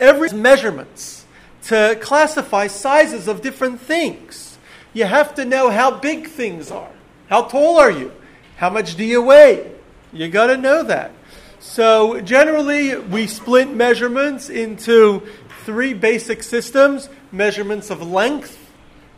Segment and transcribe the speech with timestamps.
[0.00, 1.24] every measurements
[1.64, 4.58] to classify sizes of different things.
[4.92, 6.90] You have to know how big things are.
[7.28, 8.12] How tall are you?
[8.56, 9.70] How much do you weigh?
[10.12, 11.12] You got to know that.
[11.60, 15.22] So, generally, we split measurements into
[15.64, 18.58] three basic systems measurements of length,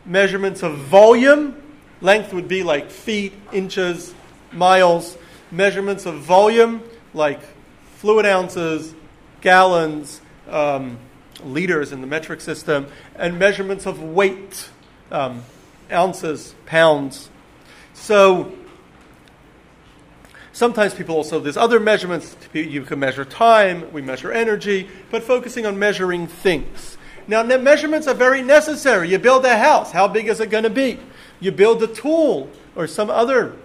[0.05, 1.55] measurements of volume.
[2.01, 4.13] Length would be like feet, inches,
[4.51, 5.17] miles.
[5.51, 6.81] Measurements of volume,
[7.13, 7.39] like
[7.97, 8.93] fluid ounces,
[9.41, 10.19] gallons,
[10.49, 10.97] um,
[11.43, 14.69] liters in the metric system, and measurements of weight,
[15.11, 15.43] um,
[15.91, 17.29] ounces, pounds.
[17.93, 18.53] So
[20.51, 22.35] sometimes people also, there's other measurements.
[22.53, 26.97] You can measure time, we measure energy, but focusing on measuring things.
[27.27, 29.09] Now, measurements are very necessary.
[29.09, 30.99] You build a house, how big is it going to be?
[31.39, 33.55] You build a tool or some other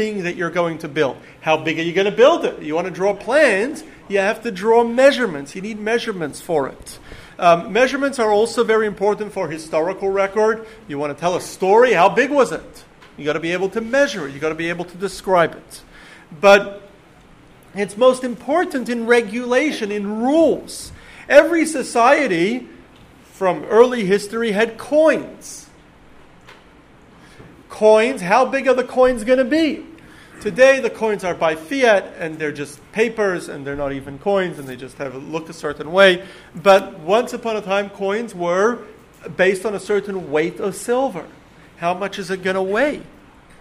[0.00, 1.18] thing that you're going to build.
[1.42, 2.62] How big are you going to build it?
[2.62, 5.54] You want to draw plans, you have to draw measurements.
[5.54, 6.98] You need measurements for it.
[7.38, 10.66] Um, measurements are also very important for historical record.
[10.88, 12.84] You want to tell a story, how big was it?
[13.18, 14.32] You got to be able to measure it.
[14.32, 15.82] You got to be able to describe it.
[16.40, 16.88] But
[17.74, 20.92] it's most important in regulation, in rules.
[21.28, 22.66] Every society
[23.32, 25.68] from early history had coins.
[27.68, 29.86] Coins, how big are the coins going to be?
[30.40, 34.58] Today, the coins are by fiat, and they're just papers, and they're not even coins,
[34.58, 36.24] and they just have a look a certain way.
[36.54, 38.78] But once upon a time, coins were
[39.36, 41.26] based on a certain weight of silver.
[41.76, 43.02] How much is it going to weigh?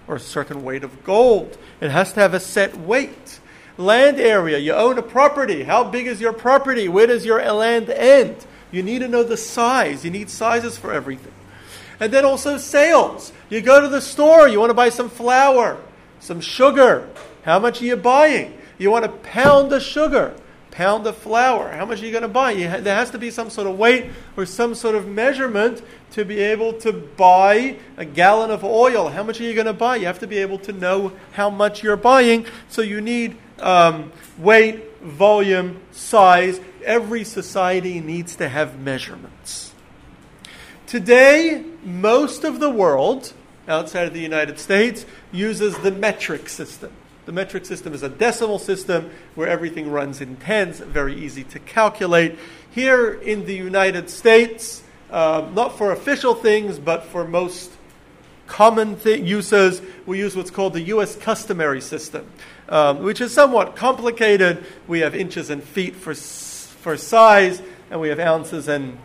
[0.07, 1.57] Or a certain weight of gold.
[1.81, 3.41] It has to have a set weight.
[3.77, 5.63] Land area, you own a property.
[5.63, 6.87] How big is your property?
[6.87, 8.45] Where does your land end?
[8.71, 10.05] You need to know the size.
[10.05, 11.33] You need sizes for everything.
[11.99, 13.33] And then also sales.
[13.49, 15.77] You go to the store, you want to buy some flour
[16.19, 17.09] some sugar.
[17.43, 18.57] How much are you buying?
[18.77, 20.35] You want a pound of sugar,
[20.71, 21.69] pound of flour.
[21.71, 22.51] How much are you going to buy?
[22.51, 26.23] You, there has to be some sort of weight or some sort of measurement to
[26.23, 29.09] be able to buy a gallon of oil.
[29.09, 29.97] How much are you going to buy?
[29.97, 32.45] You have to be able to know how much you're buying.
[32.69, 36.61] So you need um, weight, volume, size.
[36.83, 39.73] Every society needs to have measurements.
[40.87, 43.33] Today, most of the world
[43.69, 46.91] outside of the United States uses the metric system.
[47.25, 51.59] The metric system is a decimal system where everything runs in tens, very easy to
[51.59, 52.39] calculate.
[52.71, 54.81] Here in the United States,
[55.11, 57.71] um, not for official things, but for most
[58.47, 61.15] common th- uses, we use what's called the U.S.
[61.15, 62.27] customary system,
[62.67, 64.65] um, which is somewhat complicated.
[64.87, 68.97] We have inches and feet for, for size, and we have ounces and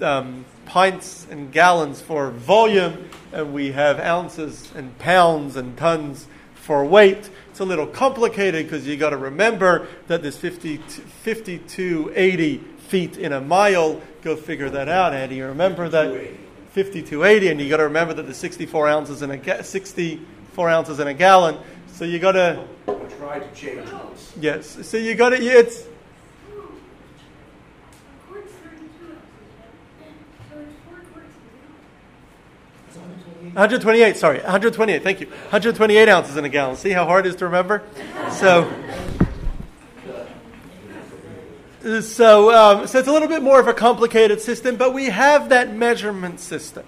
[0.00, 6.84] um, pints and gallons for volume, and we have ounces and pounds and tons for
[6.84, 7.30] weight.
[7.50, 10.78] It's a little complicated because you got to remember that there's 50
[11.58, 14.00] to 80 feet in a mile.
[14.22, 15.28] Go figure that out.
[15.28, 16.28] Do you remember that?
[16.72, 19.62] 50 to 80, and you got to remember that there's 64 ounces in a ga-
[19.62, 21.58] 64 ounces in a gallon.
[21.88, 22.64] So you got to.
[23.18, 23.88] Try to change.
[24.40, 24.78] Yes.
[24.86, 25.36] So you got to.
[25.36, 25.84] It's
[33.54, 35.26] 128, sorry, 128, thank you.
[35.26, 36.74] 128 ounces in a gallon.
[36.74, 37.82] See how hard it is to remember?
[38.30, 38.72] So,
[42.00, 45.50] so, um, so it's a little bit more of a complicated system, but we have
[45.50, 46.86] that measurement system.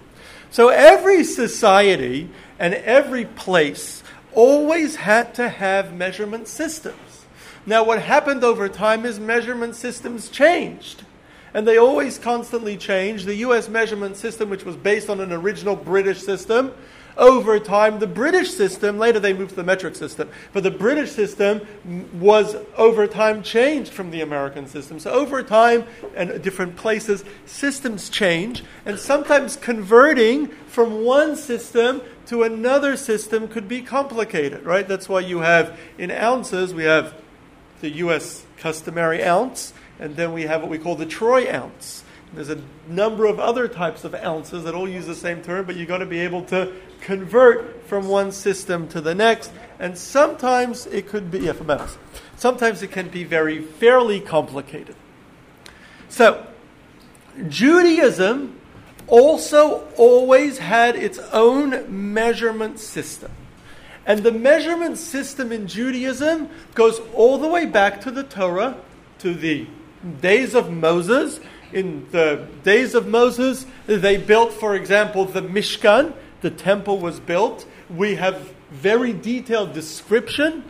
[0.50, 7.26] So every society and every place always had to have measurement systems.
[7.66, 11.04] Now, what happened over time is measurement systems changed
[11.54, 13.24] and they always constantly change.
[13.24, 16.74] The US measurement system, which was based on an original British system,
[17.16, 21.12] over time, the British system, later they moved to the metric system, but the British
[21.12, 21.60] system
[22.14, 24.98] was over time changed from the American system.
[24.98, 25.84] So over time
[26.16, 33.68] and different places, systems change, and sometimes converting from one system to another system could
[33.68, 34.88] be complicated, right?
[34.88, 37.14] That's why you have in ounces, we have
[37.80, 39.72] the US customary ounce,
[40.04, 42.04] and then we have what we call the troy ounce.
[42.34, 45.76] There's a number of other types of ounces that all use the same term, but
[45.76, 49.50] you've got to be able to convert from one system to the next.
[49.78, 51.96] And sometimes it could be, yeah, for metals.
[52.36, 54.94] Sometimes it can be very fairly complicated.
[56.10, 56.46] So,
[57.48, 58.60] Judaism
[59.06, 63.30] also always had its own measurement system.
[64.04, 68.76] And the measurement system in Judaism goes all the way back to the Torah,
[69.20, 69.66] to the
[70.20, 71.40] days of Moses,
[71.72, 77.66] in the days of Moses, they built, for example, the Mishkan, the temple was built.
[77.90, 80.64] We have very detailed description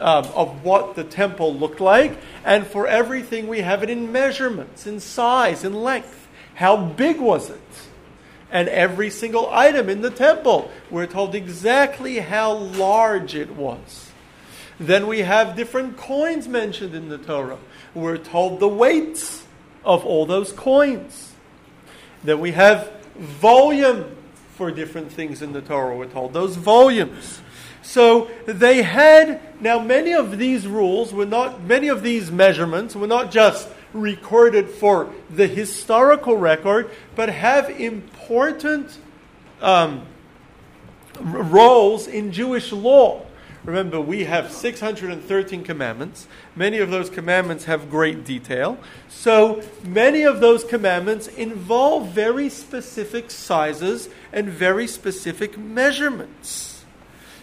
[0.00, 4.86] um, of what the temple looked like, and for everything we have it in measurements,
[4.86, 6.28] in size, in length.
[6.54, 7.60] How big was it?
[8.50, 14.10] And every single item in the temple, we're told exactly how large it was.
[14.78, 17.58] Then we have different coins mentioned in the Torah.
[17.94, 19.44] We're told the weights
[19.84, 21.32] of all those coins.
[22.22, 24.16] Then we have volume
[24.56, 26.32] for different things in the Torah, we're told.
[26.32, 27.40] Those volumes.
[27.82, 33.06] So they had, now many of these rules were not, many of these measurements were
[33.06, 38.98] not just recorded for the historical record, but have important
[39.60, 40.06] um,
[41.20, 43.26] roles in Jewish law.
[43.64, 46.28] Remember, we have 613 commandments.
[46.54, 48.78] Many of those commandments have great detail.
[49.08, 56.84] So many of those commandments involve very specific sizes and very specific measurements.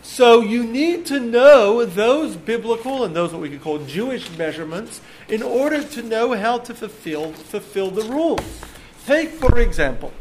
[0.03, 5.01] So you need to know those biblical and those what we could call Jewish measurements
[5.27, 8.61] in order to know how to fulfill, fulfill the rules.
[9.07, 10.11] Take, for example,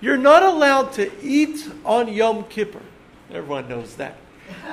[0.00, 2.82] you're not allowed to eat on Yom Kippur.
[3.30, 4.21] Everyone knows that.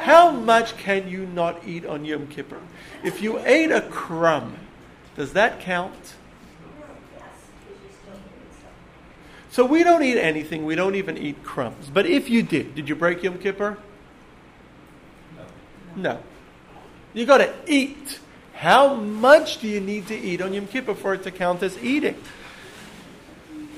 [0.01, 2.59] How much can you not eat on Yom Kippur?
[3.03, 4.55] If you ate a crumb,
[5.15, 6.15] does that count?
[9.51, 10.65] So we don't eat anything.
[10.65, 11.89] We don't even eat crumbs.
[11.91, 13.77] But if you did, did you break Yom Kippur?
[15.95, 16.19] No.
[17.13, 18.19] You got to eat.
[18.53, 21.77] How much do you need to eat on Yom Kippur for it to count as
[21.83, 22.15] eating?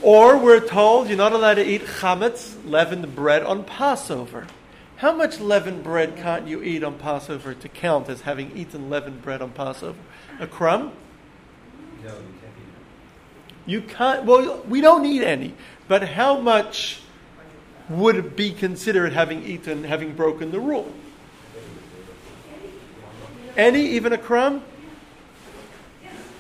[0.02, 4.48] Or we're told you're not allowed to eat chametz, leavened bread, on Passover.
[5.02, 9.24] How much leavened bread can't you eat on Passover to count as having eaten leavened
[9.24, 9.98] bread on Passover?
[10.40, 10.92] A crumb?
[12.04, 12.54] No, you can't
[13.66, 14.26] eat You can't.
[14.26, 15.56] Well, we don't eat any.
[15.88, 17.02] But how much
[17.90, 20.94] would be considered having eaten, having broken the rule?
[23.58, 24.62] Any, even a crumb?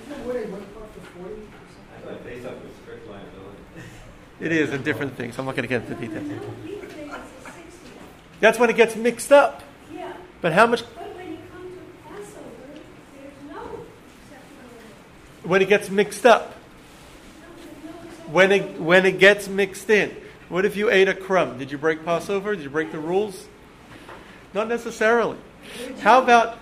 [0.07, 0.19] It's
[2.05, 3.57] like based off of strict liability.
[4.39, 6.81] It is a different thing, so I'm not going to get into the details.
[8.41, 9.61] That's when it gets mixed up.
[9.93, 10.11] Yeah,
[10.41, 12.81] But how much but when you come to Passover,
[13.15, 13.85] there's no
[14.29, 15.47] separate.
[15.49, 16.55] when it gets mixed up?
[17.45, 20.15] no When it when it gets mixed in.
[20.49, 21.57] What if you ate a crumb?
[21.59, 22.55] Did you break Passover?
[22.55, 23.45] Did you break the rules?
[24.53, 25.37] Not necessarily.
[26.01, 26.57] How about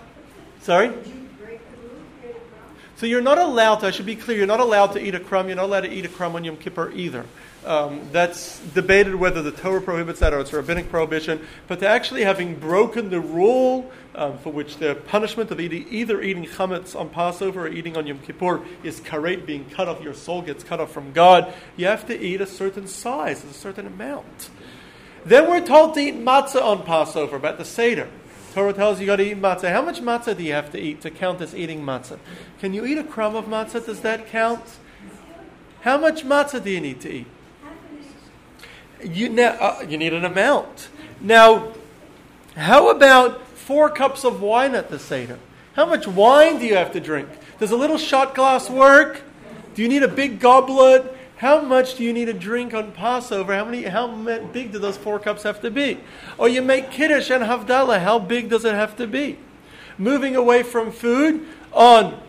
[0.60, 0.88] sorry?
[0.88, 1.96] Did you break the rule?
[2.22, 2.76] Get it wrong?
[3.00, 5.20] So you're not allowed to, I should be clear, you're not allowed to eat a
[5.20, 5.46] crumb.
[5.46, 7.24] You're not allowed to eat a crumb on Yom Kippur either.
[7.64, 11.40] Um, that's debated whether the Torah prohibits that or it's a rabbinic prohibition.
[11.66, 16.20] But to actually having broken the rule um, for which the punishment of eating, either
[16.20, 20.12] eating chametz on Passover or eating on Yom Kippur is karet, being cut off, your
[20.12, 23.86] soul gets cut off from God, you have to eat a certain size, a certain
[23.86, 24.50] amount.
[25.24, 28.10] Then we're told to eat matzah on Passover, about the Seder.
[28.52, 29.72] Torah tells you you got to eat matzah.
[29.72, 32.18] How much matzah do you have to eat to count as eating matzah?
[32.58, 33.84] Can you eat a crumb of matzah?
[33.84, 34.64] Does that count?
[35.82, 37.26] How much matzah do you need to eat?
[39.02, 40.88] You, now, uh, you need an amount.
[41.20, 41.72] Now,
[42.56, 45.38] how about four cups of wine at the Seder?
[45.74, 47.28] How much wine do you have to drink?
[47.58, 49.22] Does a little shot glass work?
[49.74, 51.16] Do you need a big goblet?
[51.40, 53.54] How much do you need to drink on Passover?
[53.54, 53.84] How many?
[53.84, 54.08] How
[54.52, 55.98] big do those four cups have to be?
[56.36, 58.02] Or you make kiddush and havdalah.
[58.02, 59.38] How big does it have to be?
[59.96, 62.20] Moving away from food on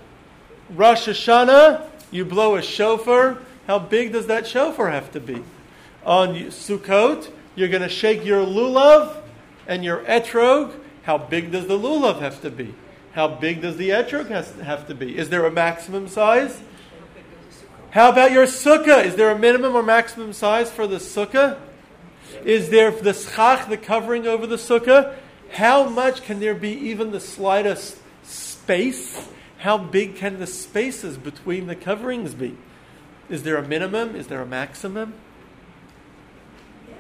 [0.70, 3.40] Rosh Hashanah, you blow a shofar.
[3.68, 5.44] How big does that shofar have to be?
[6.06, 9.18] On Sukkot, you're going to shake your lulav
[9.68, 10.74] and your etrog.
[11.04, 12.76] How big does the lulav have to be?
[13.12, 14.30] How big does the etrog
[14.62, 15.18] have to be?
[15.18, 16.62] Is there a maximum size?
[17.92, 19.04] How about your sukkah?
[19.04, 21.60] Is there a minimum or maximum size for the sukkah?
[22.46, 25.14] Is there the schach, the covering over the sukkah?
[25.52, 29.28] How much can there be even the slightest space?
[29.58, 32.56] How big can the spaces between the coverings be?
[33.30, 34.16] Is there a minimum?
[34.16, 35.14] Is there a maximum?
[36.88, 36.98] Yes.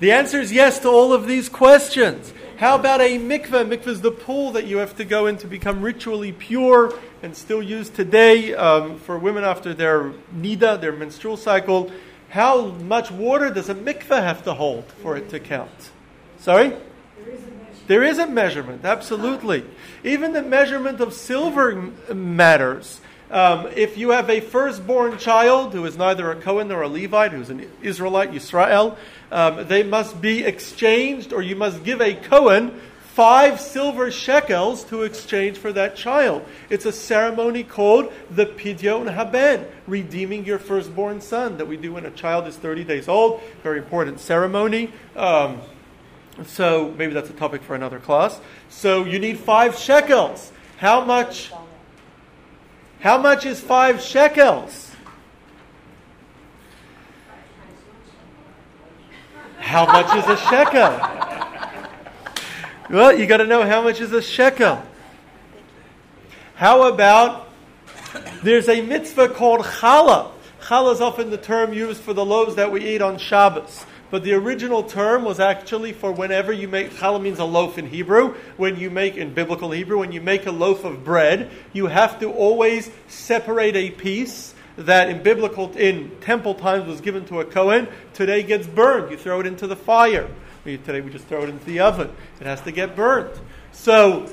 [0.00, 2.34] The answer is yes to all of these questions.
[2.58, 3.66] How about a mikveh?
[3.66, 6.92] Mikveh is the pool that you have to go in to become ritually pure
[7.22, 11.90] and still used today um, for women after their nida, their menstrual cycle.
[12.28, 15.90] How much water does a mikveh have to hold for it to count?
[16.38, 16.74] Sorry?
[17.86, 19.64] There is a measurement, absolutely.
[20.02, 23.00] Even the measurement of silver matters.
[23.30, 27.32] Um, if you have a firstborn child who is neither a Cohen nor a Levite,
[27.32, 28.96] who's an Israelite, Yisrael,
[29.30, 32.78] um, they must be exchanged, or you must give a Cohen
[33.14, 36.44] five silver shekels to exchange for that child.
[36.70, 42.06] It's a ceremony called the Pidyon Haben, redeeming your firstborn son, that we do when
[42.06, 43.42] a child is 30 days old.
[43.62, 44.92] Very important ceremony.
[45.16, 45.60] Um,
[46.46, 48.40] So maybe that's a topic for another class.
[48.70, 50.50] So you need five shekels.
[50.78, 51.52] How much?
[53.00, 54.92] How much is five shekels?
[59.58, 61.71] How much is a shekel?
[62.92, 64.82] Well, you got to know how much is a shekel.
[66.56, 67.48] How about
[68.42, 70.30] there's a mitzvah called challah.
[70.60, 73.86] Challah is often the term used for the loaves that we eat on Shabbos.
[74.10, 77.86] But the original term was actually for whenever you make challah means a loaf in
[77.86, 78.34] Hebrew.
[78.58, 82.20] When you make in biblical Hebrew, when you make a loaf of bread, you have
[82.20, 87.46] to always separate a piece that in biblical in temple times was given to a
[87.46, 87.88] Kohen.
[88.12, 89.10] Today gets burned.
[89.10, 90.28] You throw it into the fire.
[90.64, 92.08] Today we just throw it into the oven.
[92.40, 93.34] It has to get burnt.
[93.72, 94.30] So,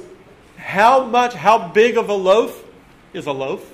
[0.57, 1.33] how much?
[1.33, 2.63] How big of a loaf
[3.13, 3.67] is a loaf?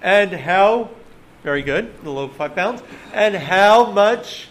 [0.00, 0.90] And how?
[1.42, 1.92] Very good.
[2.04, 2.82] The loaf five pounds.
[3.12, 4.46] And how much?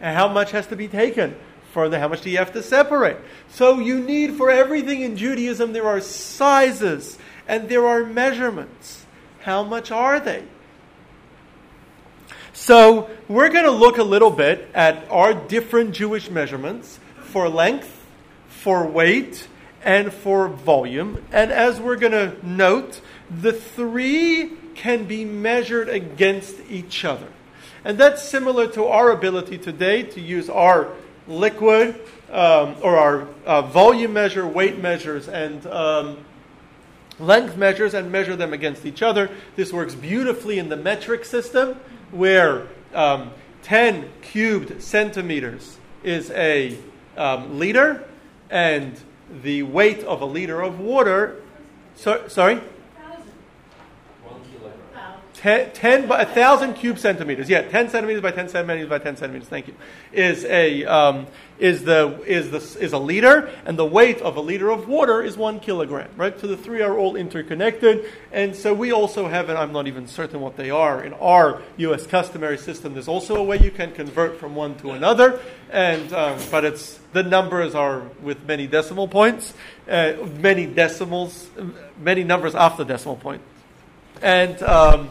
[0.00, 1.34] How much has to be taken?
[1.72, 3.16] For the how much do you have to separate?
[3.48, 9.04] So you need for everything in Judaism there are sizes and there are measurements.
[9.40, 10.44] How much are they?
[12.56, 18.02] So we're going to look a little bit at our different Jewish measurements for length,
[18.48, 19.46] for weight,
[19.84, 21.22] and for volume.
[21.32, 27.28] And as we're going to note, the three can be measured against each other.
[27.84, 30.88] And that's similar to our ability today to use our
[31.28, 32.00] liquid
[32.32, 36.24] um, or our uh, volume measure, weight measures, and um,
[37.18, 39.30] length measures and measure them against each other.
[39.56, 41.78] This works beautifully in the metric system
[42.10, 43.30] where um,
[43.62, 46.78] 10 cubed centimeters is a
[47.16, 48.08] um, liter
[48.50, 48.98] and
[49.42, 51.42] the weight of a liter of water.
[51.96, 52.60] So, sorry?
[55.36, 55.72] Thousand.
[55.72, 57.48] 10, 10 by 1,000 cube centimeters.
[57.48, 59.48] Yeah, 10 centimeters by 10 centimeters by 10 centimeters.
[59.48, 59.74] Thank you.
[60.12, 61.26] Is a um,
[61.58, 65.22] is the is the is a liter, and the weight of a liter of water
[65.22, 66.10] is one kilogram.
[66.16, 66.38] Right.
[66.40, 70.06] So the three are all interconnected, and so we also have, and I'm not even
[70.08, 72.06] certain what they are in our U.S.
[72.06, 72.94] customary system.
[72.94, 75.40] There's also a way you can convert from one to another,
[75.70, 79.52] and um, but it's the numbers are with many decimal points,
[79.88, 81.48] uh, many decimals,
[82.00, 83.42] many numbers after decimal point,
[84.22, 84.62] and.
[84.62, 85.10] Um,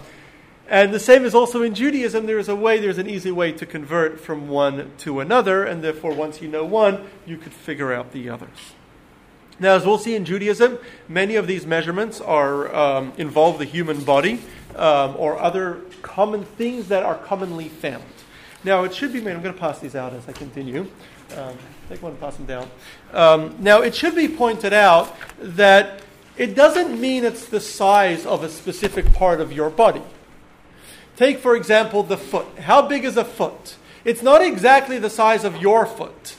[0.68, 2.26] and the same is also in Judaism.
[2.26, 5.84] There is a way, there's an easy way to convert from one to another, and
[5.84, 8.74] therefore, once you know one, you could figure out the others.
[9.60, 14.04] Now, as we'll see in Judaism, many of these measurements are um, involve the human
[14.04, 14.42] body
[14.76, 18.04] um, or other common things that are commonly found.
[18.66, 19.36] Now, it should be made.
[19.36, 20.88] I'm going to pass these out as I continue.
[21.38, 21.58] Um,
[21.88, 22.70] take one and pass them down.
[23.14, 26.02] Um, now, it should be pointed out that
[26.36, 30.02] it doesn't mean it's the size of a specific part of your body.
[31.16, 32.46] Take, for example, the foot.
[32.60, 33.76] How big is a foot?
[34.04, 36.36] It's not exactly the size of your foot.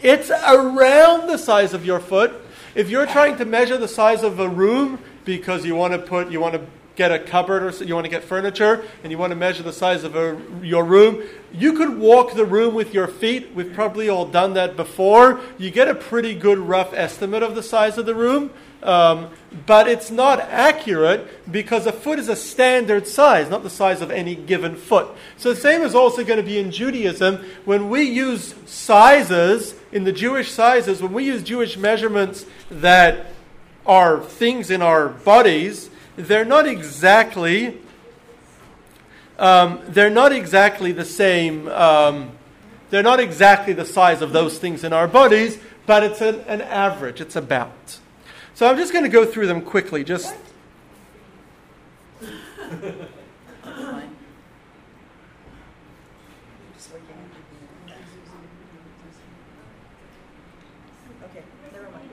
[0.00, 2.32] It's around the size of your foot.
[2.74, 6.30] If you're trying to measure the size of a room because you want to put,
[6.30, 6.66] you want to
[6.98, 9.72] get a cupboard or you want to get furniture and you want to measure the
[9.72, 13.54] size of a, your room, you could walk the room with your feet.
[13.54, 15.40] We've probably all done that before.
[15.58, 18.50] You get a pretty good rough estimate of the size of the room.
[18.82, 19.30] Um,
[19.66, 24.10] but it's not accurate because a foot is a standard size, not the size of
[24.10, 25.08] any given foot.
[25.36, 27.44] So the same is also going to be in Judaism.
[27.64, 33.26] When we use sizes, in the Jewish sizes, when we use Jewish measurements that
[33.84, 37.78] are things in our bodies, they're not exactly
[39.38, 41.68] um, they're not exactly the same.
[41.68, 42.32] Um,
[42.90, 46.60] they're not exactly the size of those things in our bodies, but it's an, an
[46.60, 47.20] average.
[47.20, 47.98] It's about.
[48.58, 50.02] So I'm just going to go through them quickly.
[50.02, 50.34] Just
[61.24, 62.08] Okay, never mind.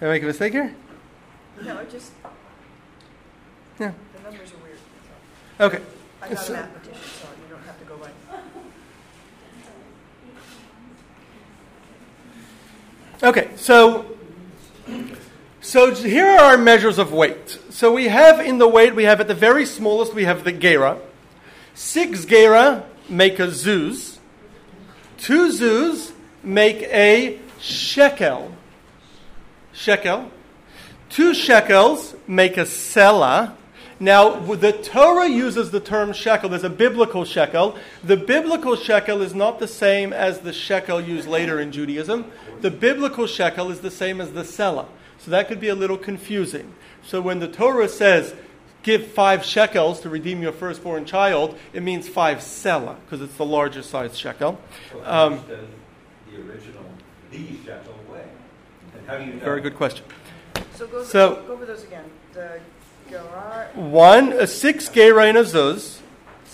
[0.00, 0.74] did I make a mistake here?
[1.62, 2.12] No, it just,
[3.78, 3.92] Yeah.
[4.16, 4.78] the numbers are weird.
[5.58, 5.74] that's.
[5.74, 5.82] Okay.
[6.22, 8.10] I'm not a So- mathematician, so you don't have to go by.
[13.24, 14.04] Okay, so
[15.62, 17.58] so here are our measures of weight.
[17.70, 20.52] So we have in the weight, we have at the very smallest, we have the
[20.52, 20.98] gera.
[21.72, 24.18] Six gera make a zuz.
[25.16, 26.12] Two zuz
[26.42, 28.54] make a shekel.
[29.72, 30.30] Shekel.
[31.08, 33.56] Two shekels make a selah.
[34.04, 36.50] Now, the Torah uses the term shekel.
[36.50, 37.78] There's a biblical shekel.
[38.02, 42.30] The biblical shekel is not the same as the shekel used later in Judaism.
[42.60, 44.88] The biblical shekel is the same as the selah.
[45.16, 46.74] So that could be a little confusing.
[47.02, 48.34] So when the Torah says
[48.82, 53.46] give five shekels to redeem your firstborn child, it means five sela, because it's the
[53.46, 54.60] larger size shekel.
[54.92, 56.84] So how Um, the original,
[57.30, 58.28] the shekel weigh?
[58.98, 59.44] And how do you know?
[59.46, 60.04] Very good question.
[60.74, 62.04] So go, So- go over those again.
[62.34, 62.60] The
[63.10, 65.98] Gerar, One, a six gera in a zuz,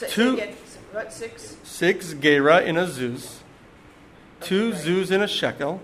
[0.09, 0.55] Two- again,
[0.93, 1.57] what, six?
[1.63, 3.37] six gera in a zuz,
[4.41, 4.79] two Okay.
[4.79, 5.81] zuz in a shekel,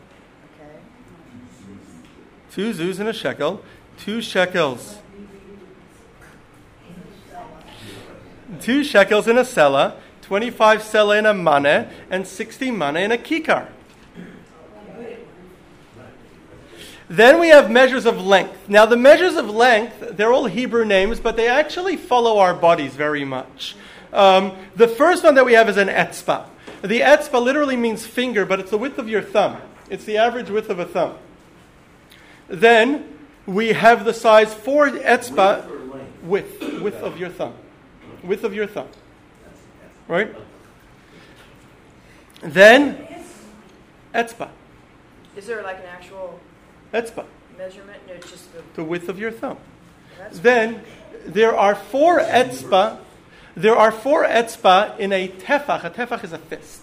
[0.59, 0.71] Okay.
[2.53, 3.63] two zuz in a shekel,
[3.99, 4.99] two shekels,
[8.61, 13.19] two shekels in a sela, 25 sela in a mane, and 60 mane in a
[13.19, 13.69] kikar.
[17.09, 18.69] Then we have measures of length.
[18.69, 22.95] Now, the measures of length, they're all Hebrew names, but they actually follow our bodies
[22.95, 23.77] very much.
[24.13, 26.49] Um, the first one that we have is an etzba.
[26.83, 29.61] The etzba literally means finger, but it's the width of your thumb.
[29.89, 31.17] It's the average width of a thumb.
[32.49, 35.77] Then we have the size for etzba
[36.27, 37.55] Width width, width of your thumb,
[38.23, 38.89] width of your thumb,
[40.09, 40.35] right?
[42.43, 43.07] Then
[44.15, 44.49] etzba,
[45.37, 46.41] Is there like an actual
[47.03, 47.25] etzba,
[47.59, 48.01] measurement?
[48.09, 49.59] No, just the, the width of your thumb.
[50.19, 50.83] that's Then
[51.27, 52.99] there are four etzba.
[53.55, 55.85] There are four etzba in a tefach.
[55.85, 56.83] A tefach is a fist,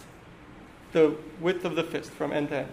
[0.92, 2.70] the width of the fist from end to end.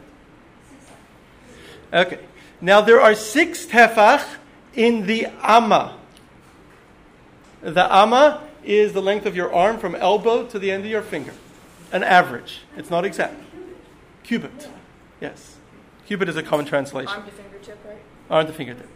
[1.93, 2.19] Okay.
[2.61, 4.25] Now there are six tefach
[4.75, 5.97] in the amma.
[7.63, 11.03] The amma is the length of your arm from elbow to the end of your
[11.03, 11.33] finger,
[11.93, 12.61] an average.
[12.77, 13.35] It's not exact.
[14.25, 14.69] Cubit,
[15.21, 15.57] yes.
[16.11, 17.15] Cubit is a common translation.
[17.15, 17.99] arm to fingertip, right?
[18.29, 18.89] Arm to fingertip.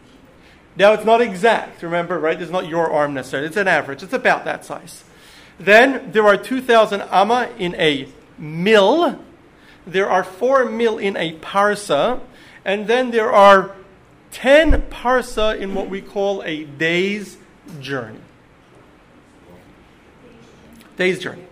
[0.74, 2.42] Now it's not exact, remember, right?
[2.42, 3.46] It's not your arm necessarily.
[3.46, 4.02] It's an average.
[4.02, 5.04] It's about that size.
[5.56, 9.20] Then there are 2,000 amma in a mil.
[9.86, 12.18] There are 4 mil in a parsa.
[12.64, 13.76] And then there are
[14.32, 17.36] 10 parsa in what we call a day's
[17.78, 18.18] journey.
[20.96, 21.44] Day's journey.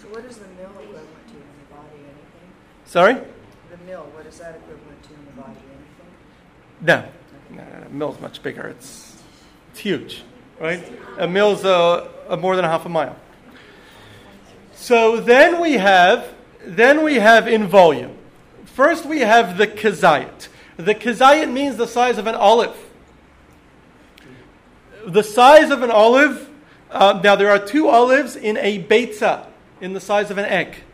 [0.00, 1.98] So what is the mill equivalent to in the body?
[1.98, 2.48] Anything?
[2.88, 3.12] Sorry?
[3.12, 5.58] The mill, what is that equivalent to in the body?
[6.80, 6.80] Anything?
[6.80, 7.04] No.
[7.50, 7.88] No, no, no.
[7.90, 8.66] Mill's much bigger.
[8.66, 9.22] It's,
[9.70, 10.22] it's huge,
[10.58, 10.82] right?
[11.18, 13.14] A mill's uh, a more than a half a mile.
[14.72, 16.32] So then we have,
[16.64, 18.16] then we have in volume.
[18.64, 20.48] First we have the kazayit.
[20.78, 22.74] The kazayit means the size of an olive.
[25.06, 26.48] The size of an olive.
[26.90, 29.46] Uh, now there are two olives in a beitza,
[29.82, 30.84] in the size of an egg.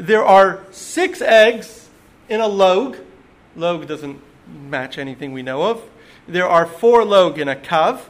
[0.00, 1.90] There are six eggs
[2.26, 2.96] in a log.
[3.54, 5.82] Log doesn't match anything we know of.
[6.26, 8.00] There are four log in a kav.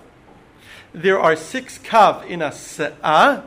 [0.94, 3.42] There are six kav in a se'ah.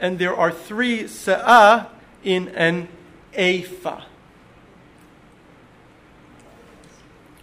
[0.00, 1.86] And there are three se'ah
[2.24, 2.88] in an
[3.34, 4.02] ephah.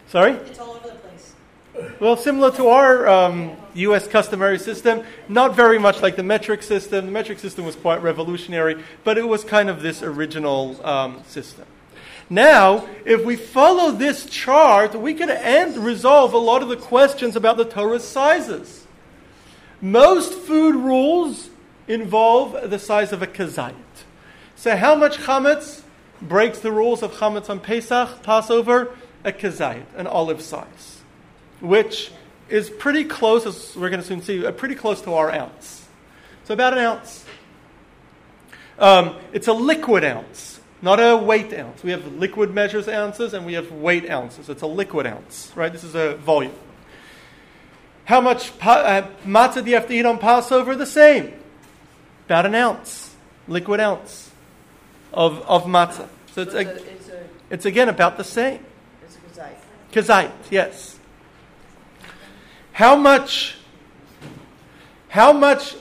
[0.07, 0.33] Sorry?
[0.33, 1.35] It's all over the place.
[1.99, 4.07] Well, similar to our um, U.S.
[4.07, 7.05] customary system, not very much like the metric system.
[7.05, 11.65] The metric system was quite revolutionary, but it was kind of this original um, system.
[12.29, 17.35] Now, if we follow this chart, we can end resolve a lot of the questions
[17.35, 18.85] about the Torah's sizes.
[19.79, 21.49] Most food rules
[21.87, 23.73] involve the size of a kazayit.
[24.55, 25.83] So, how much chametz
[26.21, 28.95] breaks the rules of chametz on Pesach, Passover?
[29.23, 30.96] A kazayit, an olive size,
[31.59, 32.11] which
[32.49, 35.87] is pretty close, as we're going to soon see, uh, pretty close to our ounce.
[36.45, 37.25] So, about an ounce.
[38.79, 41.83] Um, it's a liquid ounce, not a weight ounce.
[41.83, 44.49] We have liquid measures ounces and we have weight ounces.
[44.49, 45.71] It's a liquid ounce, right?
[45.71, 46.53] This is a volume.
[48.05, 50.75] How much pa- uh, matzah do you have to eat on Passover?
[50.75, 51.33] The same.
[52.25, 53.15] About an ounce,
[53.47, 54.31] liquid ounce
[55.11, 56.07] of, of matzah.
[56.33, 58.63] So it's, it's, a, it's, a, it's again about the same.
[59.03, 59.55] it's a kazait.
[59.91, 60.96] Kazait, yes.
[62.77, 63.55] How much
[65.09, 65.73] how much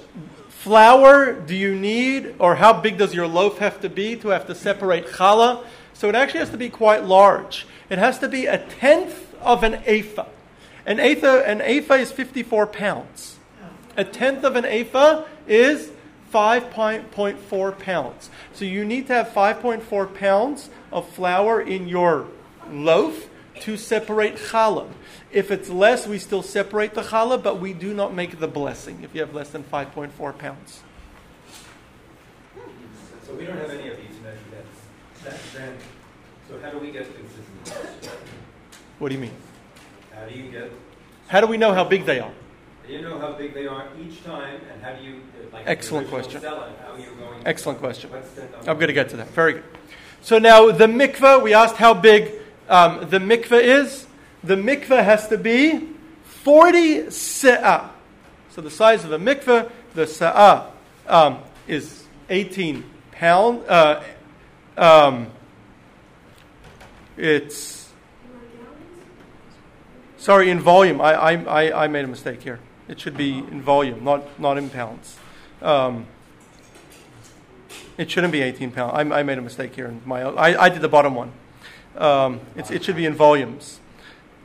[0.48, 4.46] flour do you need or how big does your loaf have to be to have
[4.46, 5.66] to separate challah?
[5.92, 7.66] So it actually has to be quite large.
[7.90, 10.24] It has to be a tenth of an ephah.
[10.86, 13.36] An ephah, an ephah is 54 pounds.
[13.98, 15.90] A tenth of an ephah is
[16.32, 18.30] 5.4 pounds.
[18.54, 22.26] So you need to have 5.4 pounds of flour in your
[22.70, 23.28] loaf
[23.60, 24.88] to separate challah.
[25.30, 29.00] If it's less, we still separate the challah, but we do not make the blessing
[29.02, 30.82] if you have less than 5.4 pounds.
[33.26, 35.76] So we don't have any of these measured at that then.
[36.48, 38.10] So how do we get consistency?
[38.98, 39.34] What do you mean?
[40.14, 40.70] How do you get,
[41.28, 42.32] How do we know how big they are?
[42.88, 45.20] you know how big they are each time and how do you,
[45.52, 45.66] like.
[45.66, 46.40] Excellent question.
[46.40, 47.42] Sell it, how are you going?
[47.44, 48.10] Excellent question.
[48.10, 48.70] What's the number?
[48.70, 49.28] I'm going to get to that.
[49.30, 49.64] Very good.
[50.22, 52.32] So now the mikveh, we asked how big
[52.68, 54.06] um, the mikveh is.
[54.42, 55.88] the mikveh has to be
[56.24, 57.90] 40 se'ah.
[58.50, 60.70] So the size of a mikveh, the se'ah
[61.06, 63.64] um, is 18 pound.
[63.68, 64.02] Uh,
[64.76, 65.28] um,
[67.16, 67.90] it's
[70.16, 71.00] sorry in volume.
[71.00, 72.60] I, I, I, made a mistake here.
[72.88, 75.16] It should be in volume, not not in pounds.
[75.62, 76.06] Um,
[77.96, 78.92] it shouldn't be 18 pounds.
[78.94, 79.86] I, I made a mistake here.
[79.86, 81.32] In my I, I did the bottom one.
[81.96, 83.80] Um, it should be in volumes,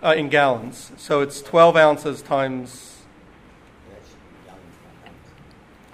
[0.02, 0.92] uh, in gallons.
[0.98, 3.02] So it's 12 ounces times.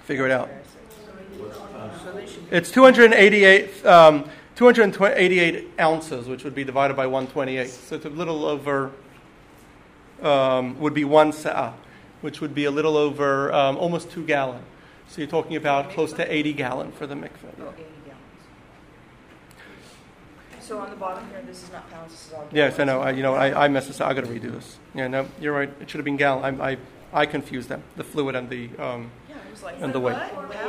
[0.04, 0.48] Figure it out.
[2.50, 4.24] It's 288, um,
[4.56, 7.68] 288 ounces, which would be divided by 128.
[7.68, 8.92] So it's a little over,
[10.22, 11.74] um, would be one sa'ah,
[12.22, 14.62] which would be a little over um, almost two gallon.
[15.08, 17.74] So you're talking about close to 80 gallon for the mikveh.
[20.68, 20.78] 80 gallons.
[20.78, 22.48] So on the bottom here, this is not pounds, this is all.
[22.52, 23.00] Yes, I know.
[23.00, 24.08] I, you know, I, I messed this up.
[24.08, 24.76] I got to redo this.
[24.94, 25.70] Yeah, no, you're right.
[25.80, 26.60] It should have been gallon.
[26.60, 26.76] I, I,
[27.12, 28.70] I confused them, the fluid and the.
[28.78, 29.76] Um, Yeah, it was like.
[29.80, 30.16] And the weight.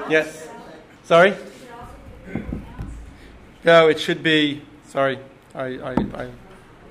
[0.09, 0.47] Yes.
[1.03, 1.35] Sorry.
[3.63, 4.61] No, it should be.
[4.87, 5.19] Sorry,
[5.53, 6.29] I, I, I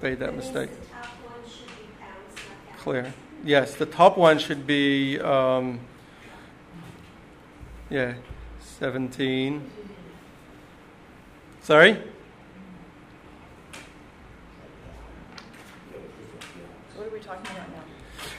[0.03, 0.71] made that mistake.
[0.71, 2.83] The top one should be pounds, not gallons.
[2.83, 3.15] Clear.
[3.45, 5.19] Yes, the top one should be.
[5.21, 5.81] Um,
[7.91, 8.15] yeah,
[8.61, 9.71] seventeen.
[11.63, 11.95] Sorry.
[16.95, 17.83] So what are we talking about now?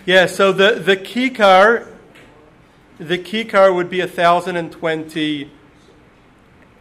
[0.05, 1.87] Yeah, so the, the kikar,
[2.97, 5.51] the kikar would be 1,020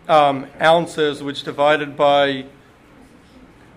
[0.09, 2.47] um, ounces, which divided by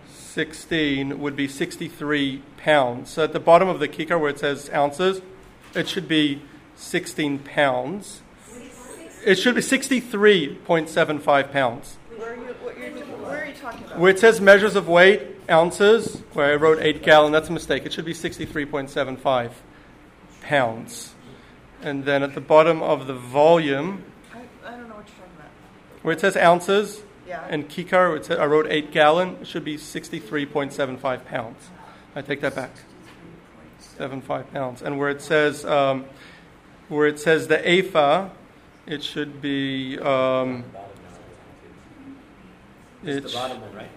[0.10, 3.10] 16 would be 63 pounds.
[3.10, 5.22] So at the bottom of the kikar where it says ounces,
[5.76, 6.42] it should be
[6.76, 8.22] 16 pounds.
[9.26, 11.98] It should be 63.75 pounds.
[13.62, 14.00] Talking about?
[14.00, 17.86] Where it says measures of weight, ounces, where I wrote 8 gallon, that's a mistake.
[17.86, 19.52] It should be 63.75
[20.42, 21.14] pounds.
[21.82, 25.34] And then at the bottom of the volume, I, I don't know what you're talking
[25.38, 26.04] about.
[26.04, 27.46] where it says ounces Yeah.
[27.50, 31.70] and kikar, where it says, I wrote 8 gallon, it should be 63.75 pounds.
[32.16, 32.72] I take that back.
[33.98, 34.82] 75 pounds.
[34.82, 36.06] And where it says, um,
[36.90, 38.30] where it says the ephah,
[38.88, 40.64] it should be, um,
[43.04, 43.90] It's it the bottom one, right?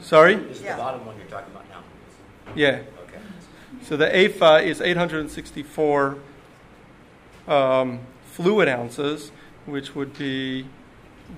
[0.00, 0.34] sorry?
[0.36, 0.76] This is Yeah.
[0.76, 1.82] the bottom one you're talking about now.
[2.54, 2.80] Yeah.
[3.06, 3.18] Okay.
[3.82, 6.18] So the ephah is 864
[7.48, 9.30] um, fluid ounces,
[9.66, 10.66] which would be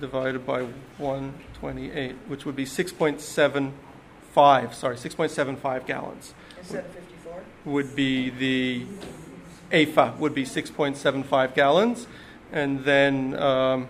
[0.00, 0.62] divided by
[0.98, 7.42] 128, which would be 6.75, sorry, 6.75 gallons Instead of 54?
[7.66, 8.86] would be the
[9.70, 12.06] ephah, would be 6.75 gallons.
[12.50, 13.88] And then, um,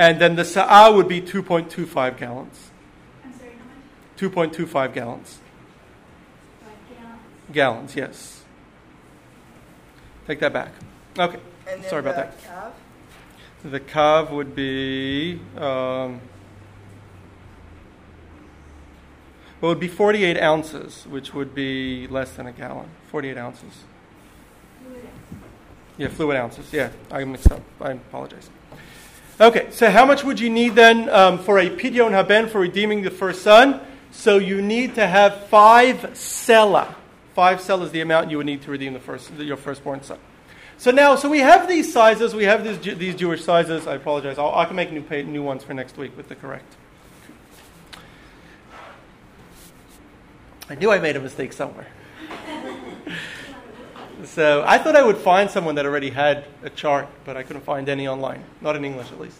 [0.00, 2.70] and then the Sa'ah would be 2.25 gallons.
[3.22, 3.50] I'm sorry,
[4.18, 4.50] how much?
[4.56, 5.38] 2.25 gallons.
[6.62, 7.20] Five gallons.
[7.52, 8.42] Gallons, yes.
[10.26, 10.72] Take that back.
[11.18, 11.38] Okay.
[11.68, 12.42] And then Sorry about the that.
[12.42, 12.72] Calf?
[13.62, 16.22] The kav would be, um,
[19.60, 22.88] well, it would be 48 ounces, which would be less than a gallon.
[23.10, 23.84] 48 ounces.
[25.98, 26.72] Yeah, fluid ounces.
[26.72, 27.60] Yeah, I mixed up.
[27.78, 28.48] I apologize.
[29.40, 33.00] Okay, so how much would you need then um, for a pidyon haben for redeeming
[33.00, 33.80] the first son?
[34.10, 36.94] So you need to have five sela.
[37.34, 40.18] Five sela is the amount you would need to redeem the first, your firstborn son.
[40.76, 42.34] So now, so we have these sizes.
[42.34, 43.86] We have these, these Jewish sizes.
[43.86, 44.36] I apologize.
[44.36, 46.76] I'll, I can make new, pa- new ones for next week with the correct.
[50.68, 51.86] I knew I made a mistake somewhere.
[54.30, 57.64] So I thought I would find someone that already had a chart, but I couldn't
[57.64, 59.38] find any online, not in English at least.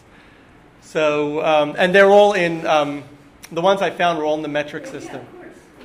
[0.81, 3.03] So, um, and they're all in, um,
[3.51, 5.25] the ones I found were all in the metric system.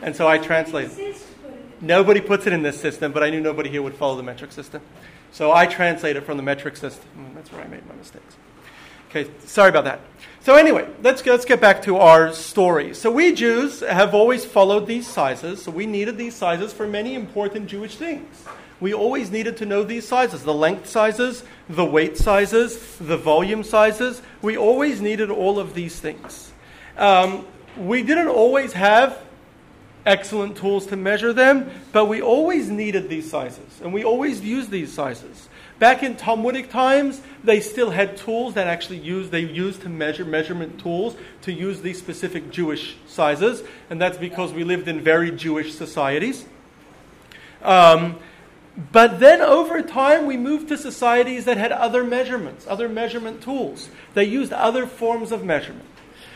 [0.02, 0.90] And so I translated.
[0.98, 1.86] Insist to put it in.
[1.86, 4.52] Nobody puts it in this system, but I knew nobody here would follow the metric
[4.52, 4.82] system.
[5.30, 7.08] So I translate it from the metric system.
[7.34, 8.36] That's where I made my mistakes.
[9.10, 10.00] Okay, sorry about that.
[10.40, 12.94] So anyway, let's let's get back to our story.
[12.94, 15.62] So we Jews have always followed these sizes.
[15.62, 18.44] So we needed these sizes for many important Jewish things.
[18.80, 23.64] We always needed to know these sizes, the length sizes, the weight sizes, the volume
[23.64, 24.20] sizes.
[24.42, 26.52] We always needed all of these things.
[26.96, 27.46] Um,
[27.78, 29.18] we didn't always have
[30.04, 34.70] excellent tools to measure them, but we always needed these sizes, and we always used
[34.70, 35.48] these sizes.
[35.78, 40.24] Back in Talmudic times, they still had tools that actually used they used to measure
[40.24, 45.30] measurement tools to use these specific Jewish sizes, and that's because we lived in very
[45.30, 46.46] Jewish societies.
[47.62, 48.18] Um,
[48.92, 53.88] but then over time, we moved to societies that had other measurements, other measurement tools.
[54.14, 55.86] They used other forms of measurement.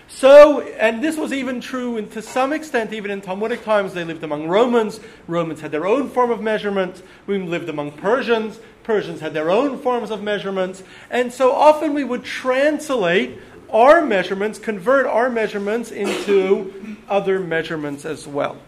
[0.09, 4.05] So, and this was even true and to some extent, even in Talmudic times, they
[4.05, 4.99] lived among Romans.
[5.29, 7.03] Romans had their own form of measurement.
[7.27, 8.59] We lived among Persians.
[8.83, 10.83] Persians had their own forms of measurements.
[11.11, 13.39] And so often we would translate
[13.71, 18.59] our measurements, convert our measurements into other measurements as well.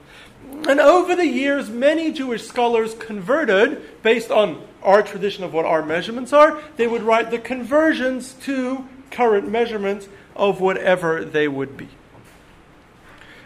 [0.69, 5.85] And over the years, many Jewish scholars converted based on our tradition of what our
[5.85, 6.61] measurements are.
[6.77, 11.89] They would write the conversions to current measurements of whatever they would be.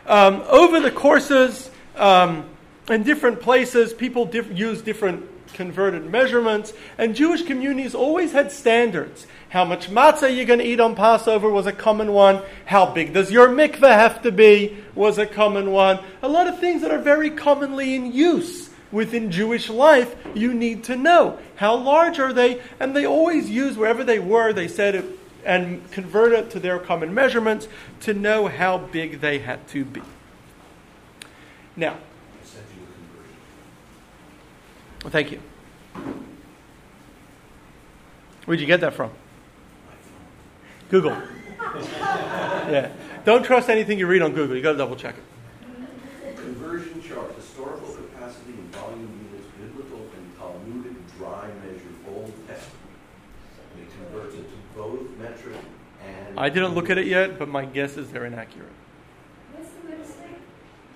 [0.07, 2.45] Um, over the courses, um,
[2.89, 9.27] in different places, people diff- use different converted measurements, and Jewish communities always had standards.
[9.49, 12.43] How much matzah you're going to eat on Passover was a common one.
[12.67, 15.99] How big does your mikveh have to be was a common one.
[16.23, 20.85] A lot of things that are very commonly in use within Jewish life, you need
[20.85, 21.39] to know.
[21.57, 22.61] How large are they?
[22.79, 25.05] And they always use wherever they were, they said it
[25.45, 27.69] and convert it to their common measurements
[28.01, 30.03] to know how big they had to be.
[31.77, 33.37] Now, I sent you a conversion.
[35.07, 35.41] Well, thank you.
[38.45, 39.13] Where'd you get that from?
[40.91, 41.13] Google.
[41.63, 42.91] yeah.
[43.25, 44.57] Don't trust anything you read on Google.
[44.57, 46.35] You got to double check it.
[46.35, 52.75] Conversion chart, historical capacity and volume units, biblical and Talmudic dry measure, Old Testament.
[53.79, 55.55] It it to both metric
[56.05, 56.37] and.
[56.41, 58.73] I didn't look at it yet, but my guess is they're inaccurate.
[59.53, 60.41] What's the website?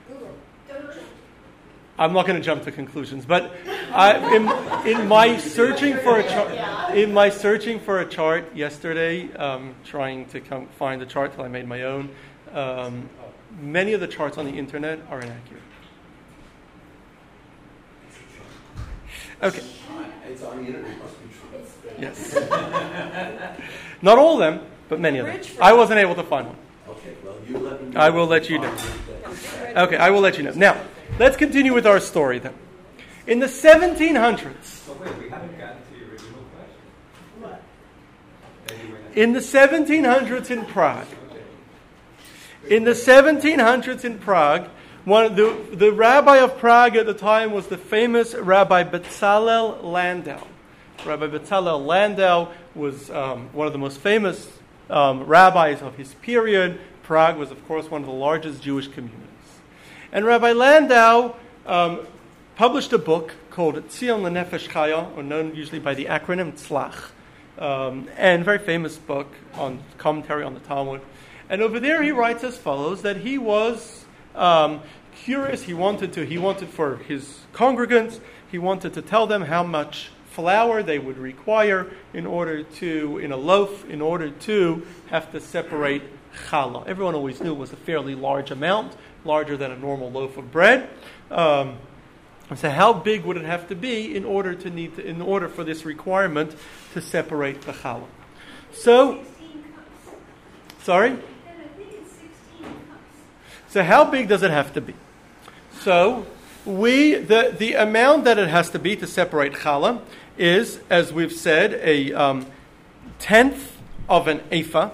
[0.09, 0.35] Google.
[0.69, 1.07] Don't jump.
[2.01, 3.55] I'm not going to jump to conclusions, but
[3.93, 4.49] I, in,
[4.89, 10.25] in my searching for a chart, in my searching for a chart yesterday, um, trying
[10.31, 12.09] to come, find a chart till I made my own,
[12.55, 13.11] um,
[13.61, 15.63] many of the charts on the internet are inaccurate.
[19.43, 19.63] Okay,
[20.27, 21.91] It's on the internet, must be true.
[21.99, 22.35] yes.
[24.03, 25.39] Not all of them, but many of them.
[25.61, 26.57] I wasn't able to find one.
[26.89, 28.01] Okay, well, you let me know.
[28.01, 28.75] I will let you know.
[29.77, 30.53] Okay, I will let you know.
[30.53, 30.81] Now,
[31.21, 32.55] let's continue with our story then.
[33.27, 36.81] In the 1700s, So wait, we haven't gotten to your original question.
[37.41, 37.63] What?
[38.69, 41.07] Maybe we're not- in the 1700s in Prague,
[42.69, 44.69] In the 1700s in Prague,
[45.05, 50.47] one, the, the rabbi of Prague at the time was the famous Rabbi Bezalel Landau.
[51.07, 54.47] Rabbi Bezalel Landau was um, one of the most famous
[54.91, 56.81] um, rabbis of his period.
[57.03, 59.30] Prague was, of course, one of the largest Jewish communities.
[60.13, 62.01] And Rabbi Landau um,
[62.57, 67.11] published a book called Tzion Lenefesh Chaya, or known usually by the acronym Tzlach,
[67.63, 71.01] um, and very famous book on commentary on the Talmud.
[71.49, 74.81] And over there, he writes as follows: that he was um,
[75.15, 75.63] curious.
[75.63, 76.27] He wanted to.
[76.27, 78.19] He wanted for his congregants.
[78.51, 83.31] He wanted to tell them how much flour they would require in order to, in
[83.31, 86.03] a loaf, in order to have to separate
[86.49, 86.87] challah.
[86.87, 90.51] Everyone always knew it was a fairly large amount, larger than a normal loaf of
[90.51, 90.89] bread.
[91.31, 91.79] Um,
[92.57, 95.49] so, how big would it have to be in order to need to, in order
[95.49, 96.57] for this requirement
[96.95, 98.09] to separate the challah?
[98.73, 99.23] So,
[100.83, 101.11] sorry.
[101.11, 102.73] Then I think it's 16 cups.
[103.69, 104.95] So, how big does it have to be?
[105.81, 106.27] So,
[106.65, 110.03] we the the amount that it has to be to separate challah
[110.37, 112.47] is, as we've said, a um,
[113.21, 113.77] tenth
[114.09, 114.91] of an ephah,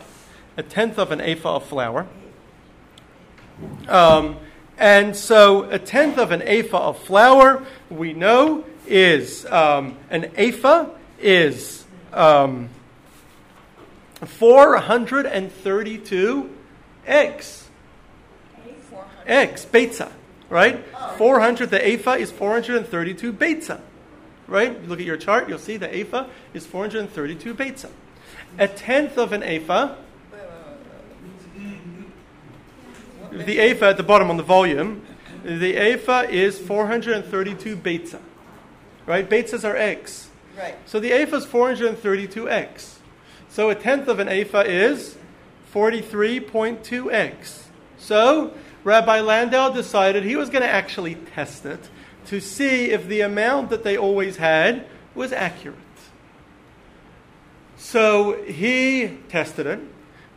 [0.59, 2.07] a tenth of an ephah of flour.
[3.88, 4.37] Um,
[4.79, 10.90] and so, a tenth of an ephah of flour, we know, is um, an ephah
[11.19, 12.69] is um,
[14.25, 16.51] 432
[17.07, 17.62] eggs.
[19.27, 20.11] Eggs, betza,
[20.49, 20.83] right?
[21.16, 23.81] 400, the ephah is 432 betza,
[24.47, 24.81] right?
[24.81, 27.90] You look at your chart, you'll see the ephah is 432 betza.
[28.59, 29.97] A tenth of an ephah,
[33.44, 35.05] the ephah at the bottom on the volume,
[35.44, 38.20] the ephah is 432 betza,
[39.07, 39.29] right?
[39.29, 40.29] Betzas are eggs.
[40.57, 40.77] Right.
[40.87, 42.99] So the ephah is 432 eggs.
[43.49, 45.16] So a tenth of an ephah is
[45.72, 47.68] 43.2 eggs.
[47.99, 51.90] So Rabbi Landau decided he was going to actually test it
[52.27, 55.79] to see if the amount that they always had was accurate.
[57.77, 59.81] So he tested it.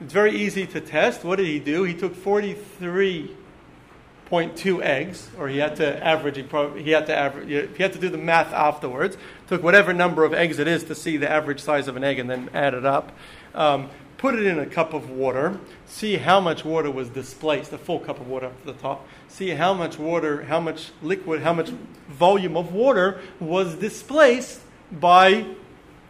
[0.02, 1.26] It's very easy to test.
[1.26, 1.84] What did he do?
[1.84, 6.38] He took 43.2 eggs, or he had to average.
[6.38, 6.44] He,
[6.92, 7.50] had to average.
[7.76, 9.18] He had to do the math afterwards.
[9.48, 12.18] Took whatever number of eggs it is to see the average size of an egg,
[12.18, 13.12] and then add it up.
[13.54, 15.60] Um, put it in a cup of water.
[15.86, 17.74] See how much water was displaced.
[17.74, 19.06] A full cup of water up to the top.
[19.28, 21.72] See how much water, how much liquid, how much
[22.08, 24.62] volume of water was displaced
[24.94, 25.46] by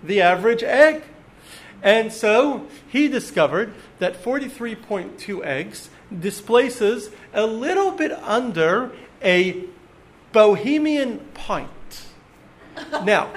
[0.03, 1.01] the average egg.
[1.81, 9.63] And so he discovered that 43.2 eggs displaces a little bit under a
[10.31, 11.69] Bohemian pint.
[13.03, 13.31] Now,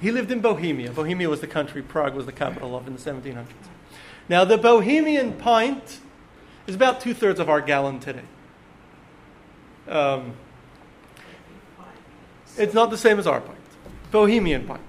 [0.00, 0.92] he lived in Bohemia.
[0.92, 3.46] Bohemia was the country Prague was the capital of in the 1700s.
[4.28, 6.00] Now, the Bohemian pint
[6.66, 8.22] is about two thirds of our gallon today.
[9.88, 10.34] Um,
[12.56, 13.58] it's not the same as our pint.
[14.10, 14.82] Bohemian pint.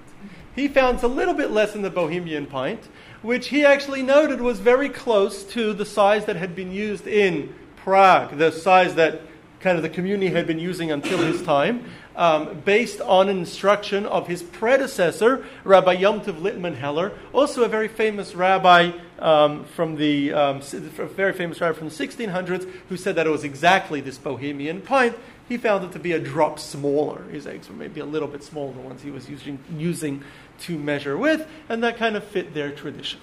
[0.54, 2.88] He found a little bit less than the Bohemian pint,
[3.22, 7.54] which he actually noted was very close to the size that had been used in
[7.76, 9.22] Prague, the size that
[9.60, 11.84] kind of the community had been using until his time,
[12.16, 17.88] um, based on instruction of his predecessor, Rabbi Yom Tov Lipmann Heller, also a very
[17.88, 23.26] famous rabbi um, from the um, very famous rabbi from the 1600s, who said that
[23.26, 25.16] it was exactly this Bohemian pint.
[25.50, 27.24] He found it to be a drop smaller.
[27.24, 30.22] His eggs were maybe a little bit smaller than the ones he was using, using
[30.60, 33.20] to measure with, and that kind of fit their tradition.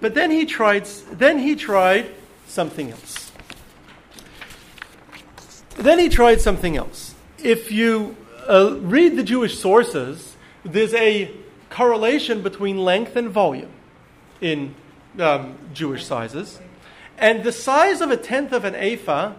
[0.00, 2.10] But then he tried, then he tried
[2.48, 3.30] something else.
[5.76, 7.14] Then he tried something else.
[7.38, 8.16] If you
[8.48, 11.30] uh, read the Jewish sources, there's a
[11.70, 13.70] correlation between length and volume
[14.40, 14.74] in
[15.20, 16.58] um, Jewish sizes.
[17.16, 19.34] And the size of a tenth of an ephah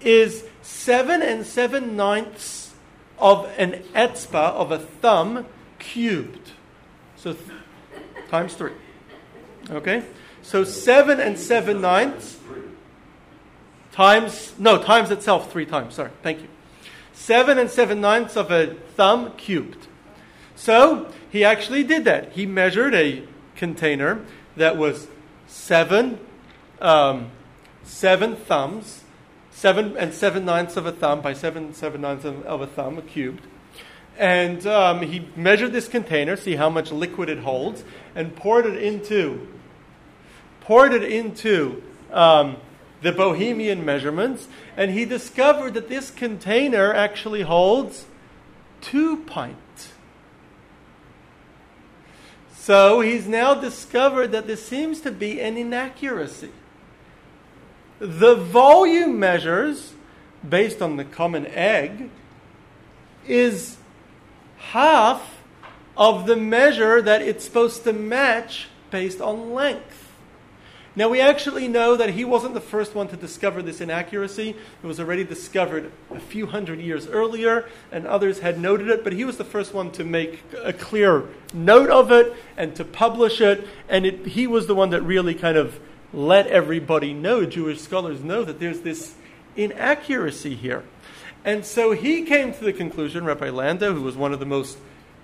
[0.00, 2.72] is seven and seven ninths
[3.18, 5.46] of an etzba, of a thumb,
[5.78, 6.52] cubed.
[7.16, 7.44] So th-
[8.28, 8.72] times three.
[9.70, 10.02] Okay?
[10.42, 12.38] So seven and seven ninths
[13.92, 15.94] times, no, times itself three times.
[15.94, 16.48] Sorry, thank you.
[17.12, 19.86] Seven and seven ninths of a thumb cubed.
[20.56, 22.32] So he actually did that.
[22.32, 23.22] He measured a
[23.56, 24.24] container
[24.56, 25.06] that was
[25.46, 26.18] seven,
[26.80, 27.30] um,
[27.84, 29.04] seven thumbs,
[29.50, 33.46] seven and seven ninths of a thumb by seven seven ninths of, a thumb, cubed.
[34.18, 37.84] And um, he measured this container, see how much liquid it holds,
[38.14, 39.48] and poured it into
[40.60, 41.82] poured it into
[42.12, 42.56] um,
[43.02, 48.06] the Bohemian measurements, and he discovered that this container actually holds
[48.80, 49.92] two pints.
[52.52, 56.52] So he's now discovered that there seems to be an inaccuracy.
[58.00, 59.92] The volume measures,
[60.48, 62.08] based on the common egg,
[63.28, 63.76] is
[64.56, 65.36] half
[65.98, 70.08] of the measure that it's supposed to match based on length.
[70.96, 74.56] Now, we actually know that he wasn't the first one to discover this inaccuracy.
[74.82, 79.12] It was already discovered a few hundred years earlier, and others had noted it, but
[79.12, 83.42] he was the first one to make a clear note of it and to publish
[83.42, 85.78] it, and it, he was the one that really kind of
[86.12, 89.14] let everybody know, Jewish scholars know, that there's this
[89.56, 90.84] inaccuracy here.
[91.44, 94.78] And so he came to the conclusion, Rabbi Landau, who was one of the most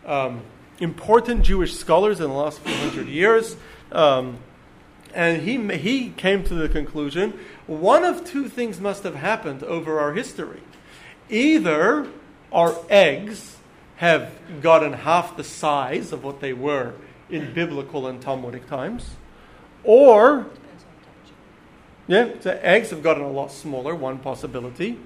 [0.07, 0.43] um,
[0.81, 3.57] important Jewish scholars in the last few hundred years,
[3.93, 4.39] um,
[5.15, 9.99] and he, he came to the conclusion one of two things must have happened over
[9.99, 10.61] our history.
[11.29, 12.07] Either
[12.53, 13.57] our eggs
[13.97, 16.95] have gotten half the size of what they were
[17.29, 19.17] in biblical and Talmudic times,
[19.83, 20.47] or
[22.09, 24.99] yeah, the eggs have gotten a lot smaller, one possibility,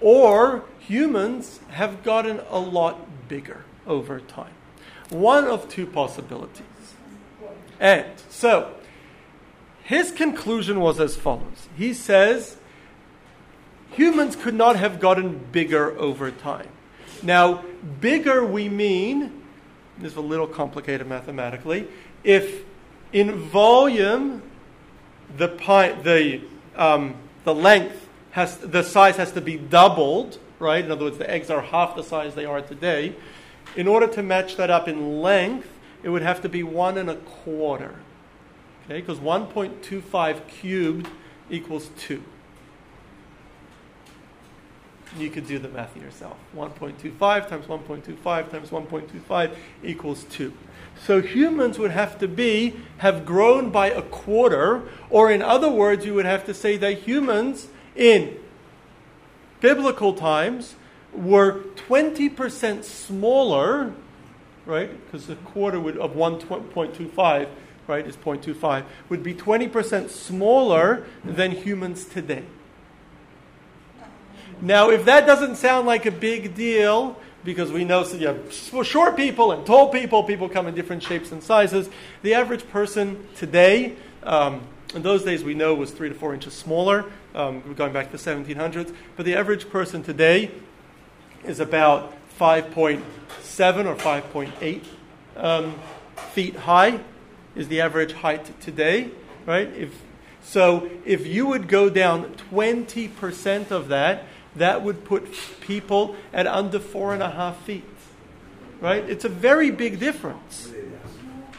[0.00, 4.52] or humans have gotten a lot bigger over time.
[5.10, 6.62] One of two possibilities.
[7.80, 8.74] And so,
[9.82, 12.56] his conclusion was as follows He says,
[13.92, 16.68] humans could not have gotten bigger over time.
[17.22, 17.64] Now,
[18.00, 19.42] bigger we mean,
[19.98, 21.88] this is a little complicated mathematically,
[22.24, 22.64] if
[23.12, 24.42] in volume
[25.36, 26.40] the, pi- the,
[26.76, 30.84] um, the length has, the size has to be doubled, right?
[30.84, 33.14] In other words, the eggs are half the size they are today.
[33.76, 35.68] In order to match that up in length,
[36.02, 37.96] it would have to be one and a quarter.
[38.84, 41.08] Okay, because 1.25 cubed
[41.50, 42.22] equals 2.
[45.18, 46.36] You could do the math yourself.
[46.56, 50.52] 1.25 times 1.25 times 1.25 equals 2.
[51.04, 56.04] So humans would have to be, have grown by a quarter, or in other words,
[56.06, 58.38] you would have to say that humans in
[59.60, 60.76] biblical times
[61.12, 63.92] were 20% smaller,
[64.64, 64.90] right?
[65.04, 67.48] Because the quarter would, of 1.25
[67.88, 72.44] right, is 0.25, would be 20% smaller than humans today.
[74.62, 78.52] Now, if that doesn't sound like a big deal, because we know so you have
[78.86, 81.90] short people and tall people, people come in different shapes and sizes,
[82.22, 84.60] the average person today, um,
[84.94, 88.16] in those days we know was three to four inches smaller, um, going back to
[88.16, 90.52] the 1700s, but the average person today
[91.44, 93.02] is about 5.7
[93.86, 94.84] or 5.8
[95.36, 95.74] um,
[96.30, 97.00] feet high.
[97.56, 99.10] is the average height today,
[99.44, 99.68] right?
[99.74, 99.90] If
[100.44, 104.24] so, if you would go down 20% of that,
[104.56, 107.84] that would put people at under four and a half feet,
[108.80, 109.08] right?
[109.08, 110.70] It's a very big difference.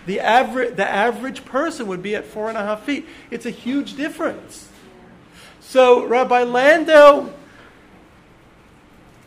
[0.05, 3.07] The average, the average person would be at four and a half feet.
[3.31, 4.67] It's a huge difference.
[5.61, 7.29] So Rabbi Landau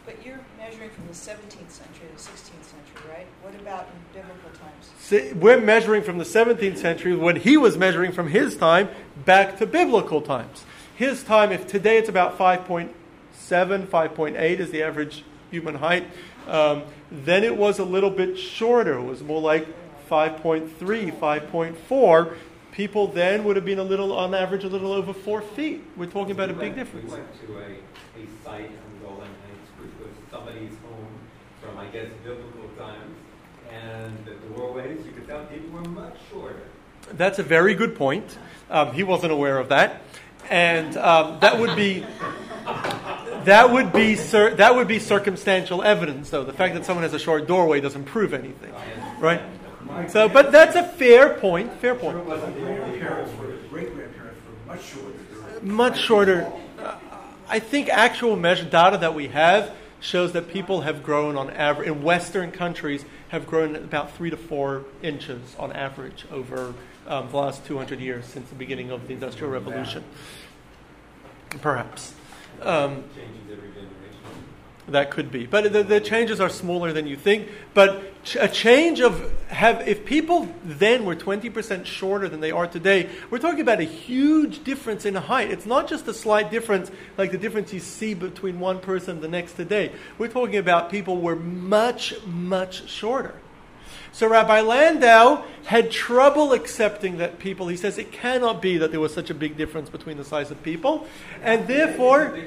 [0.05, 3.27] But you're measuring from the 17th century to the 16th century, right?
[3.43, 4.91] What about in biblical times?
[4.99, 8.89] See, we're measuring from the 17th century when he was measuring from his time
[9.25, 10.65] back to biblical times.
[10.95, 12.91] His time, if today it's about 5.7,
[13.51, 16.07] 5.8 is the average human height,
[16.49, 18.95] um, then it was a little bit shorter.
[18.95, 19.67] It was more like
[20.11, 20.71] 5.3,
[21.13, 22.37] 5.4.
[22.73, 25.83] People then would have been a little, on average, a little over four feet.
[25.97, 27.11] We're talking about a We big difference.
[27.11, 31.09] We went to a, a site on Golan Heights, which was somebody's home
[31.63, 33.17] from, I guess, biblical times.
[33.73, 36.63] And the doorways, you could tell people were much shorter.
[37.13, 38.39] That's a very good point.
[38.71, 40.03] Um, he wasn't aware of that,
[40.51, 42.05] and um, that would be
[43.47, 46.45] that would be cir- that would be circumstantial evidence, though.
[46.45, 48.73] The fact that someone has a short doorway doesn't prove anything,
[49.19, 49.43] right?
[50.09, 51.73] So, but that's a fair point.
[51.75, 52.25] Fair point.
[52.25, 55.63] Grandparents were, grandparents were much shorter.
[55.63, 56.53] Much shorter.
[56.79, 56.97] Uh,
[57.49, 61.89] I think actual measure data that we have shows that people have grown on average
[61.89, 66.75] in Western countries have grown about three to four inches on average over
[67.07, 70.05] um, the last 200 years since the beginning of the Industrial Revolution.
[71.61, 72.15] Perhaps.
[72.63, 73.05] Um,
[74.89, 77.49] that could be, but the, the changes are smaller than you think.
[77.75, 82.53] But ch- a change of have if people then were twenty percent shorter than they
[82.53, 85.51] are today, we're talking about a huge difference in height.
[85.51, 89.23] It's not just a slight difference like the difference you see between one person and
[89.23, 89.91] the next today.
[90.19, 93.35] We're talking about people were much much shorter.
[94.17, 97.69] So Rabbi Landau had trouble accepting that people.
[97.69, 100.51] He says it cannot be that there was such a big difference between the size
[100.51, 101.07] of people,
[101.43, 102.39] and therefore.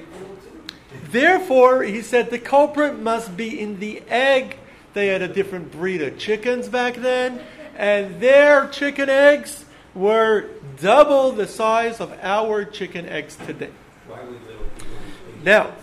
[1.11, 4.57] Therefore, he said the culprit must be in the egg.
[4.95, 7.39] They had a different breed of chickens back then,
[7.78, 10.49] and their chicken eggs were
[10.82, 13.70] double the size of our chicken eggs today.
[15.43, 15.74] Now,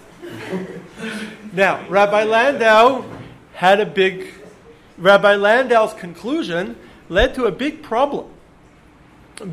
[1.53, 3.05] now, Rabbi Landau
[3.53, 4.32] had a big.
[4.99, 6.76] Rabbi Landau's conclusion
[7.09, 8.28] led to a big problem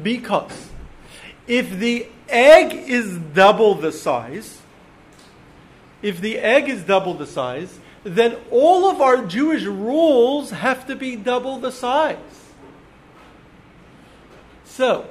[0.02, 0.70] because
[1.48, 4.62] if the egg is double the size,
[6.02, 10.96] if the egg is double the size, then all of our Jewish rules have to
[10.96, 12.18] be double the size.
[14.66, 15.06] So,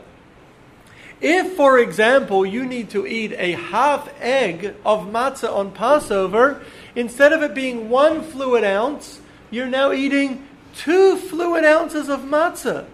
[1.21, 6.63] if, for example, you need to eat a half egg of matzah on Passover,
[6.97, 9.21] instead of it being one fluid ounce,
[9.53, 12.87] you're now eating two fluid ounces of matzah.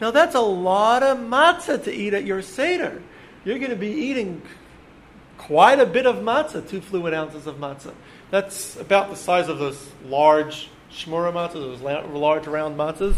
[0.00, 3.02] Now, that's a lot of matzah to eat at your Seder.
[3.44, 4.42] You're going to be eating
[5.38, 7.94] quite a bit of matzah, two fluid ounces of matzah.
[8.30, 13.16] That's about the size of those large shmura matzahs, those large round matzahs.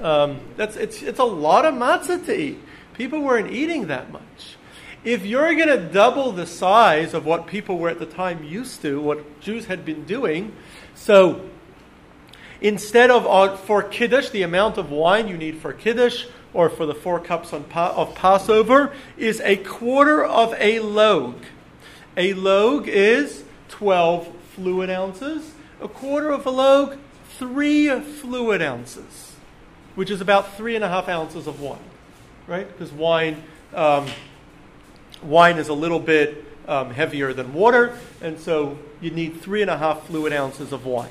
[0.00, 2.58] Um, that's, it's, it's a lot of matzah to eat.
[2.94, 4.56] People weren't eating that much.
[5.04, 8.82] If you're going to double the size of what people were at the time used
[8.82, 10.54] to, what Jews had been doing,
[10.94, 11.48] so
[12.62, 16.86] instead of uh, for Kiddush, the amount of wine you need for Kiddush or for
[16.86, 21.42] the four cups on pa- of Passover is a quarter of a log.
[22.16, 25.52] A log is 12 fluid ounces.
[25.80, 26.96] A quarter of a log,
[27.38, 29.34] three fluid ounces,
[29.94, 31.78] which is about three and a half ounces of wine,
[32.46, 32.70] right?
[32.70, 33.42] Because wine,
[33.74, 34.06] um,
[35.22, 39.70] wine is a little bit um, heavier than water, and so you need three and
[39.70, 41.10] a half fluid ounces of wine.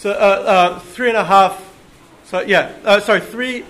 [0.00, 1.62] So uh, uh, three and a half.
[2.24, 3.66] So yeah, uh, sorry, three.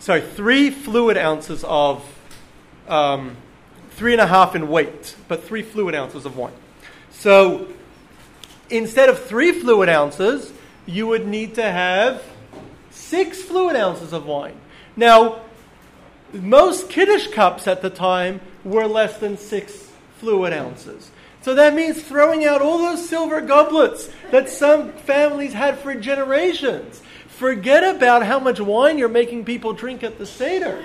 [0.00, 2.04] Sorry, three fluid ounces of.
[2.88, 3.38] Um,
[3.92, 6.52] three and a half in weight, but three fluid ounces of wine.
[7.10, 7.68] So
[8.68, 10.52] instead of three fluid ounces,
[10.84, 12.22] you would need to have
[12.90, 14.56] six fluid ounces of wine.
[14.94, 15.40] Now,
[16.34, 19.88] most Kiddush cups at the time were less than six
[20.18, 21.10] fluid ounces.
[21.44, 27.02] So that means throwing out all those silver goblets that some families had for generations.
[27.28, 30.82] Forget about how much wine you're making people drink at the Seder,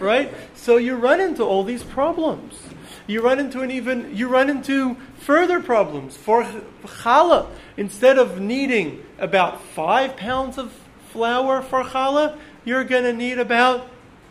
[0.00, 0.32] right?
[0.54, 2.58] So you run into all these problems.
[3.06, 6.42] You run into an even you run into further problems for
[6.84, 7.48] challah.
[7.76, 10.72] Instead of needing about five pounds of
[11.12, 13.86] flour for challah, you're going to need about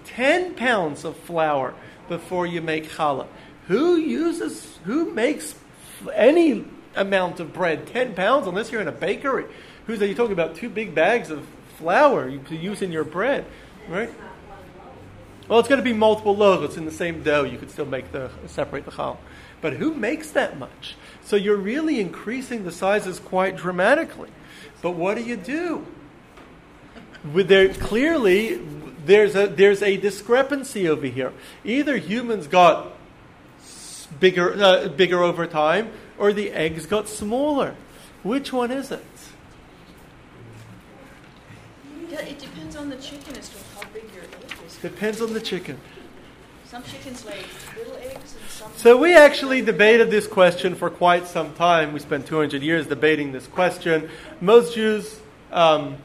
[0.06, 1.76] ten pounds of flour
[2.10, 3.28] before you make challah.
[3.68, 5.54] Who uses who makes
[6.14, 9.46] any amount of bread ten pounds unless you're in a bakery?
[9.86, 10.56] Who's are You're talking about?
[10.56, 13.46] Two big bags of flour could use in your bread,
[13.88, 14.14] right?
[15.48, 16.66] Well, it's going to be multiple loaves.
[16.66, 17.44] It's in the same dough.
[17.46, 19.20] You could still make the separate the chal.
[19.62, 20.96] But who makes that much?
[21.24, 24.30] So you're really increasing the sizes quite dramatically.
[24.82, 25.86] But what do you do?
[27.34, 28.62] With there clearly
[29.06, 31.32] there's a there's a discrepancy over here.
[31.64, 32.92] Either humans got
[34.20, 37.76] bigger uh, bigger over time, or the eggs got smaller.
[38.24, 39.04] Which one is it?
[42.10, 44.78] Yeah, it depends on the chicken as to how big your egg is.
[44.78, 45.80] Depends on the chicken.
[46.66, 47.44] Some chickens lay
[47.78, 48.72] little eggs and some.
[48.76, 51.94] So we actually debated this question for quite some time.
[51.94, 54.10] We spent 200 years debating this question.
[54.42, 55.20] Most Jews,
[55.52, 55.98] um,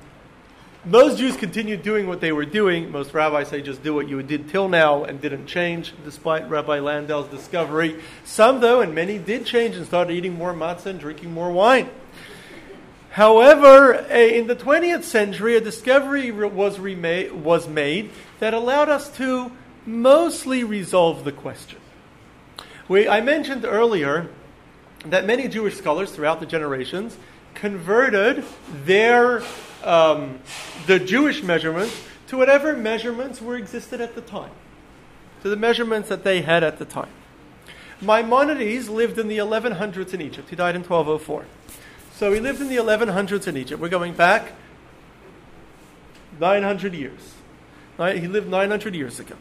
[0.84, 2.90] most Jews continued doing what they were doing.
[2.90, 6.80] Most rabbis say just do what you did till now and didn't change, despite Rabbi
[6.80, 8.00] Landau's discovery.
[8.24, 11.88] Some, though, and many did change and started eating more matzah and drinking more wine.
[13.10, 18.10] However, a- in the 20th century, a discovery was, was made
[18.40, 19.52] that allowed us to
[19.86, 21.78] mostly resolve the question.
[22.88, 24.30] We, I mentioned earlier
[25.04, 27.16] that many Jewish scholars throughout the generations
[27.54, 28.44] converted
[28.84, 29.42] their
[29.84, 30.40] um,
[30.86, 34.52] the Jewish measurements to whatever measurements were existed at the time,
[35.42, 37.10] to the measurements that they had at the time.
[38.00, 40.50] Maimonides lived in the 1100s in Egypt.
[40.50, 41.46] He died in 1204.
[42.14, 43.80] So he lived in the 1100s in Egypt.
[43.80, 44.52] We're going back
[46.40, 47.34] 900 years.
[47.98, 49.36] He lived 900 years ago.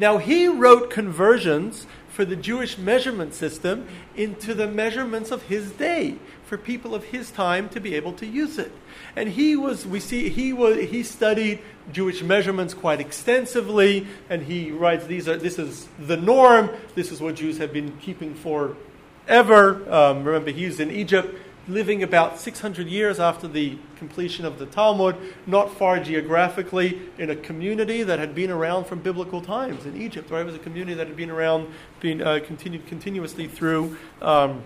[0.00, 3.86] Now, he wrote conversions for the Jewish measurement system
[4.16, 8.26] into the measurements of his day for people of his time to be able to
[8.26, 8.72] use it.
[9.14, 11.58] And he was, we see, he was, he studied
[11.92, 17.20] Jewish measurements quite extensively, and he writes, these are, this is the norm, this is
[17.20, 19.92] what Jews have been keeping forever.
[19.92, 21.38] Um, remember, he's in Egypt,
[21.72, 25.16] living about 600 years after the completion of the Talmud,
[25.46, 30.30] not far geographically, in a community that had been around from biblical times in Egypt.
[30.30, 30.40] Right?
[30.40, 31.68] It was a community that had been around,
[32.00, 34.62] been uh, continued continuously through um,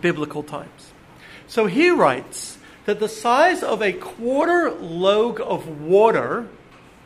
[0.00, 0.92] biblical times.
[1.46, 6.48] So he writes that the size of a quarter log of water,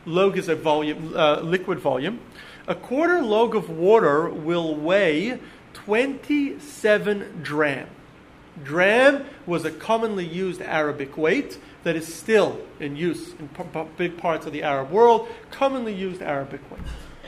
[0.06, 2.20] log is a volume, uh, liquid volume,
[2.66, 5.38] a quarter log of water will weigh
[5.72, 7.88] 27 dram.
[8.64, 13.84] Dram was a commonly used Arabic weight that is still in use in p- p-
[13.96, 16.80] big parts of the Arab world, commonly used Arabic weight.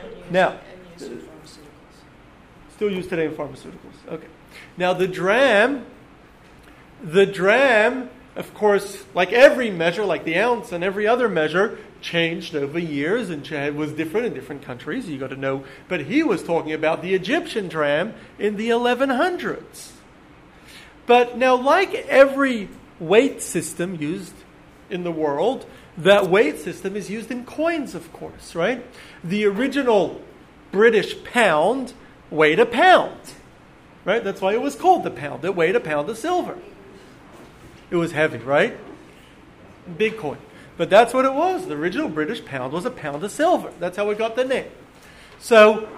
[0.03, 1.23] And used, Now- and used.
[2.75, 4.09] Still used today in pharmaceuticals.
[4.09, 4.27] Okay.
[4.77, 5.85] Now the dram,
[7.03, 12.57] the dram, of course, like every measure, like the ounce and every other measure, changed
[12.57, 15.09] over years and was different in different countries.
[15.09, 15.65] You got to know.
[15.89, 19.93] But he was talking about the Egyptian dram in the 1100s.
[21.11, 22.69] But now, like every
[23.01, 24.33] weight system used
[24.91, 25.67] in the world,
[25.99, 28.87] that weight system is used in coins, of course, right?
[29.25, 30.21] The original
[30.71, 31.95] British pound
[32.31, 33.19] weighed a pound,
[34.05, 34.23] right?
[34.23, 35.45] That's why it was called the pound.
[35.45, 36.57] It weighed a pound of silver.
[37.91, 38.79] It was heavy, right?
[39.99, 40.39] Big coin.
[40.77, 41.67] But that's what it was.
[41.67, 43.73] The original British pound was a pound of silver.
[43.81, 44.71] That's how we got the name.
[45.41, 45.89] So,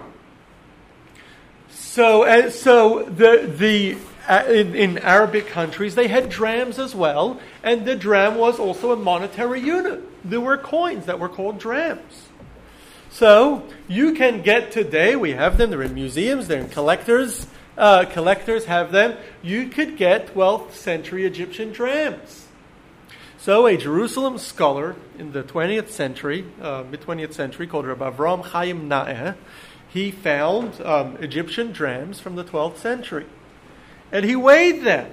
[1.69, 3.95] so, uh, so the the
[4.29, 8.95] in, in Arabic countries they had drams as well, and the dram was also a
[8.95, 10.01] monetary unit.
[10.27, 12.29] There were coins that were called drams.
[13.09, 15.15] So you can get today.
[15.15, 15.69] We have them.
[15.69, 16.47] They're in museums.
[16.47, 17.45] They're in collectors.
[17.77, 19.17] Uh, collectors have them.
[19.41, 22.47] You could get 12th century Egyptian drams.
[23.37, 28.41] So a Jerusalem scholar in the 20th century, uh, mid 20th century, called Rabbi Avram
[28.45, 29.35] Chaim Naeh,
[29.89, 33.25] he found um, Egyptian drams from the 12th century,
[34.13, 35.11] and he weighed them.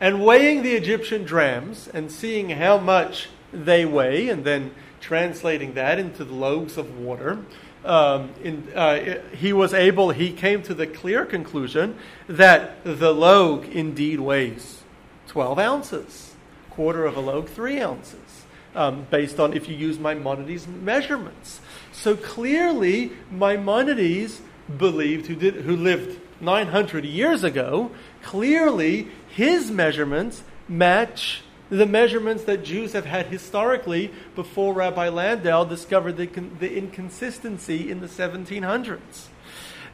[0.00, 5.98] And weighing the Egyptian drams and seeing how much they weigh, and then translating that
[5.98, 7.38] into the loaves of water,
[7.84, 13.66] um, in, uh, he was able, he came to the clear conclusion that the log
[13.66, 14.82] indeed weighs
[15.28, 16.34] 12 ounces,
[16.70, 18.44] quarter of a log, three ounces,
[18.74, 21.60] um, based on if you use Maimonides' measurements.
[21.92, 24.40] So clearly, Maimonides
[24.76, 27.90] believed, who, did, who lived 900 years ago,
[28.22, 36.16] clearly his measurements match the measurements that Jews have had historically before Rabbi Landau discovered
[36.16, 39.26] the, the inconsistency in the 1700s.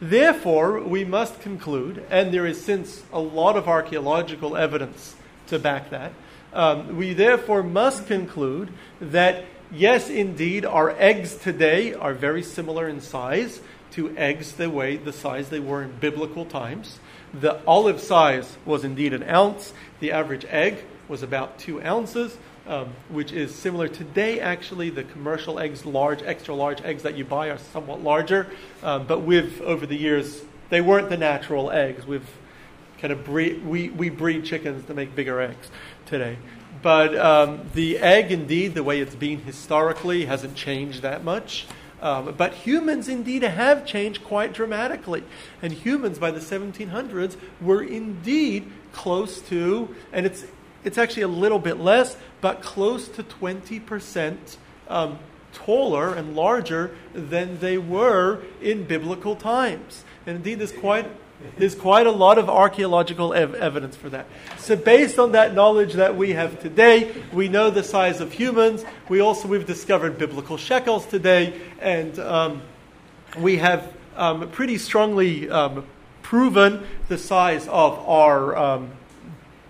[0.01, 5.15] Therefore, we must conclude, and there is since a lot of archaeological evidence
[5.47, 6.13] to back that,
[6.53, 8.71] um, we therefore must conclude
[9.01, 13.61] that yes, indeed, our eggs today are very similar in size
[13.93, 16.99] to eggs the way the size they were in biblical times.
[17.35, 19.73] The olive size was indeed an ounce.
[20.01, 22.37] The average egg was about two ounces,
[22.67, 24.41] um, which is similar today.
[24.41, 28.49] Actually, the commercial eggs, large, extra large eggs that you buy, are somewhat larger,
[28.83, 32.07] um, but we've over the years they weren't the natural eggs.
[32.07, 32.29] We've
[32.99, 35.71] kind of breed, we, we breed chickens to make bigger eggs
[36.07, 36.39] today.
[36.81, 41.67] But um, the egg, indeed, the way it's been historically, hasn't changed that much.
[42.03, 45.23] Um, but humans indeed have changed quite dramatically.
[45.63, 50.45] And humans by the 1700s were indeed close to, and it's,
[50.83, 54.57] it's actually a little bit less, but close to 20%
[54.89, 55.19] um,
[55.53, 60.05] taller and larger than they were in biblical times.
[60.27, 61.09] And indeed, there's quite,
[61.57, 64.27] there's quite a lot of archaeological ev- evidence for that.
[64.59, 68.85] So, based on that knowledge that we have today, we know the size of humans.
[69.09, 72.63] We also we've discovered biblical shekels today, and um,
[73.39, 75.87] we have um, pretty strongly um,
[76.23, 78.91] proven the size of our um,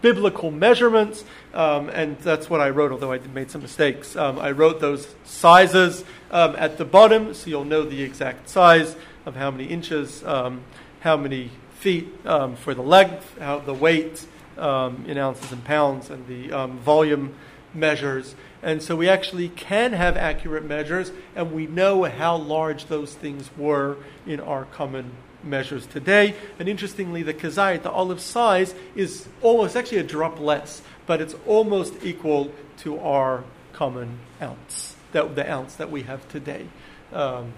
[0.00, 1.24] biblical measurements.
[1.54, 4.16] Um, and that's what I wrote, although I made some mistakes.
[4.16, 8.96] Um, I wrote those sizes at the bottom, so you'll know the exact size
[9.26, 11.50] of how many inches, how many
[11.82, 14.24] feet um, for the length, how the weight
[14.56, 17.34] um, in ounces and pounds, and the um, volume
[17.74, 18.36] measures.
[18.62, 23.50] And so we actually can have accurate measures, and we know how large those things
[23.56, 25.10] were in our common
[25.42, 26.36] measures today.
[26.60, 31.34] And interestingly, the kazayit, the olive size, is almost actually a drop less, but it's
[31.48, 36.66] almost equal to our common ounce, that, the ounce that we have today.
[37.12, 37.52] Um,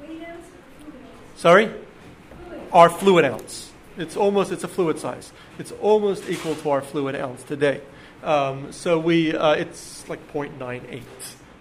[0.00, 1.40] Weight ounce or fluid ounce?
[1.40, 1.70] sorry?
[2.74, 3.70] Our fluid ounce.
[3.96, 5.32] It's almost it's a fluid size.
[5.60, 7.80] It's almost equal to our fluid ounce today.
[8.24, 11.02] Um, so we uh, it's like 0.98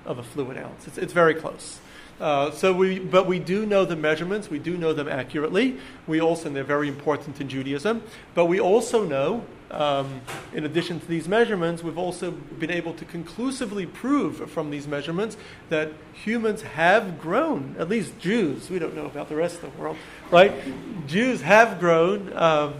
[0.08, 0.88] of a fluid ounce.
[0.88, 1.80] It's, it's very close.
[2.24, 4.50] Uh, so we, but we do know the measurements.
[4.50, 5.78] We do know them accurately.
[6.08, 8.02] We also, and they're very important in Judaism.
[8.34, 10.22] But we also know, um,
[10.54, 15.36] in addition to these measurements, we've also been able to conclusively prove from these measurements
[15.68, 17.76] that humans have grown.
[17.78, 18.70] At least Jews.
[18.70, 19.98] We don't know about the rest of the world,
[20.32, 20.54] right?
[21.08, 22.32] Jews have grown.
[22.38, 22.76] Um,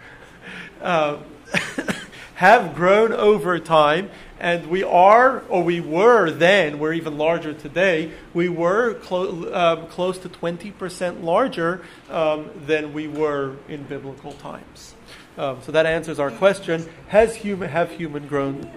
[0.82, 1.18] uh,
[2.36, 8.12] have grown over time, and we are, or we were then, we're even larger today,
[8.34, 14.94] we were clo- um, close to 20% larger um, than we were in biblical times.
[15.38, 18.70] Um, so that answers our question Has human, have human grown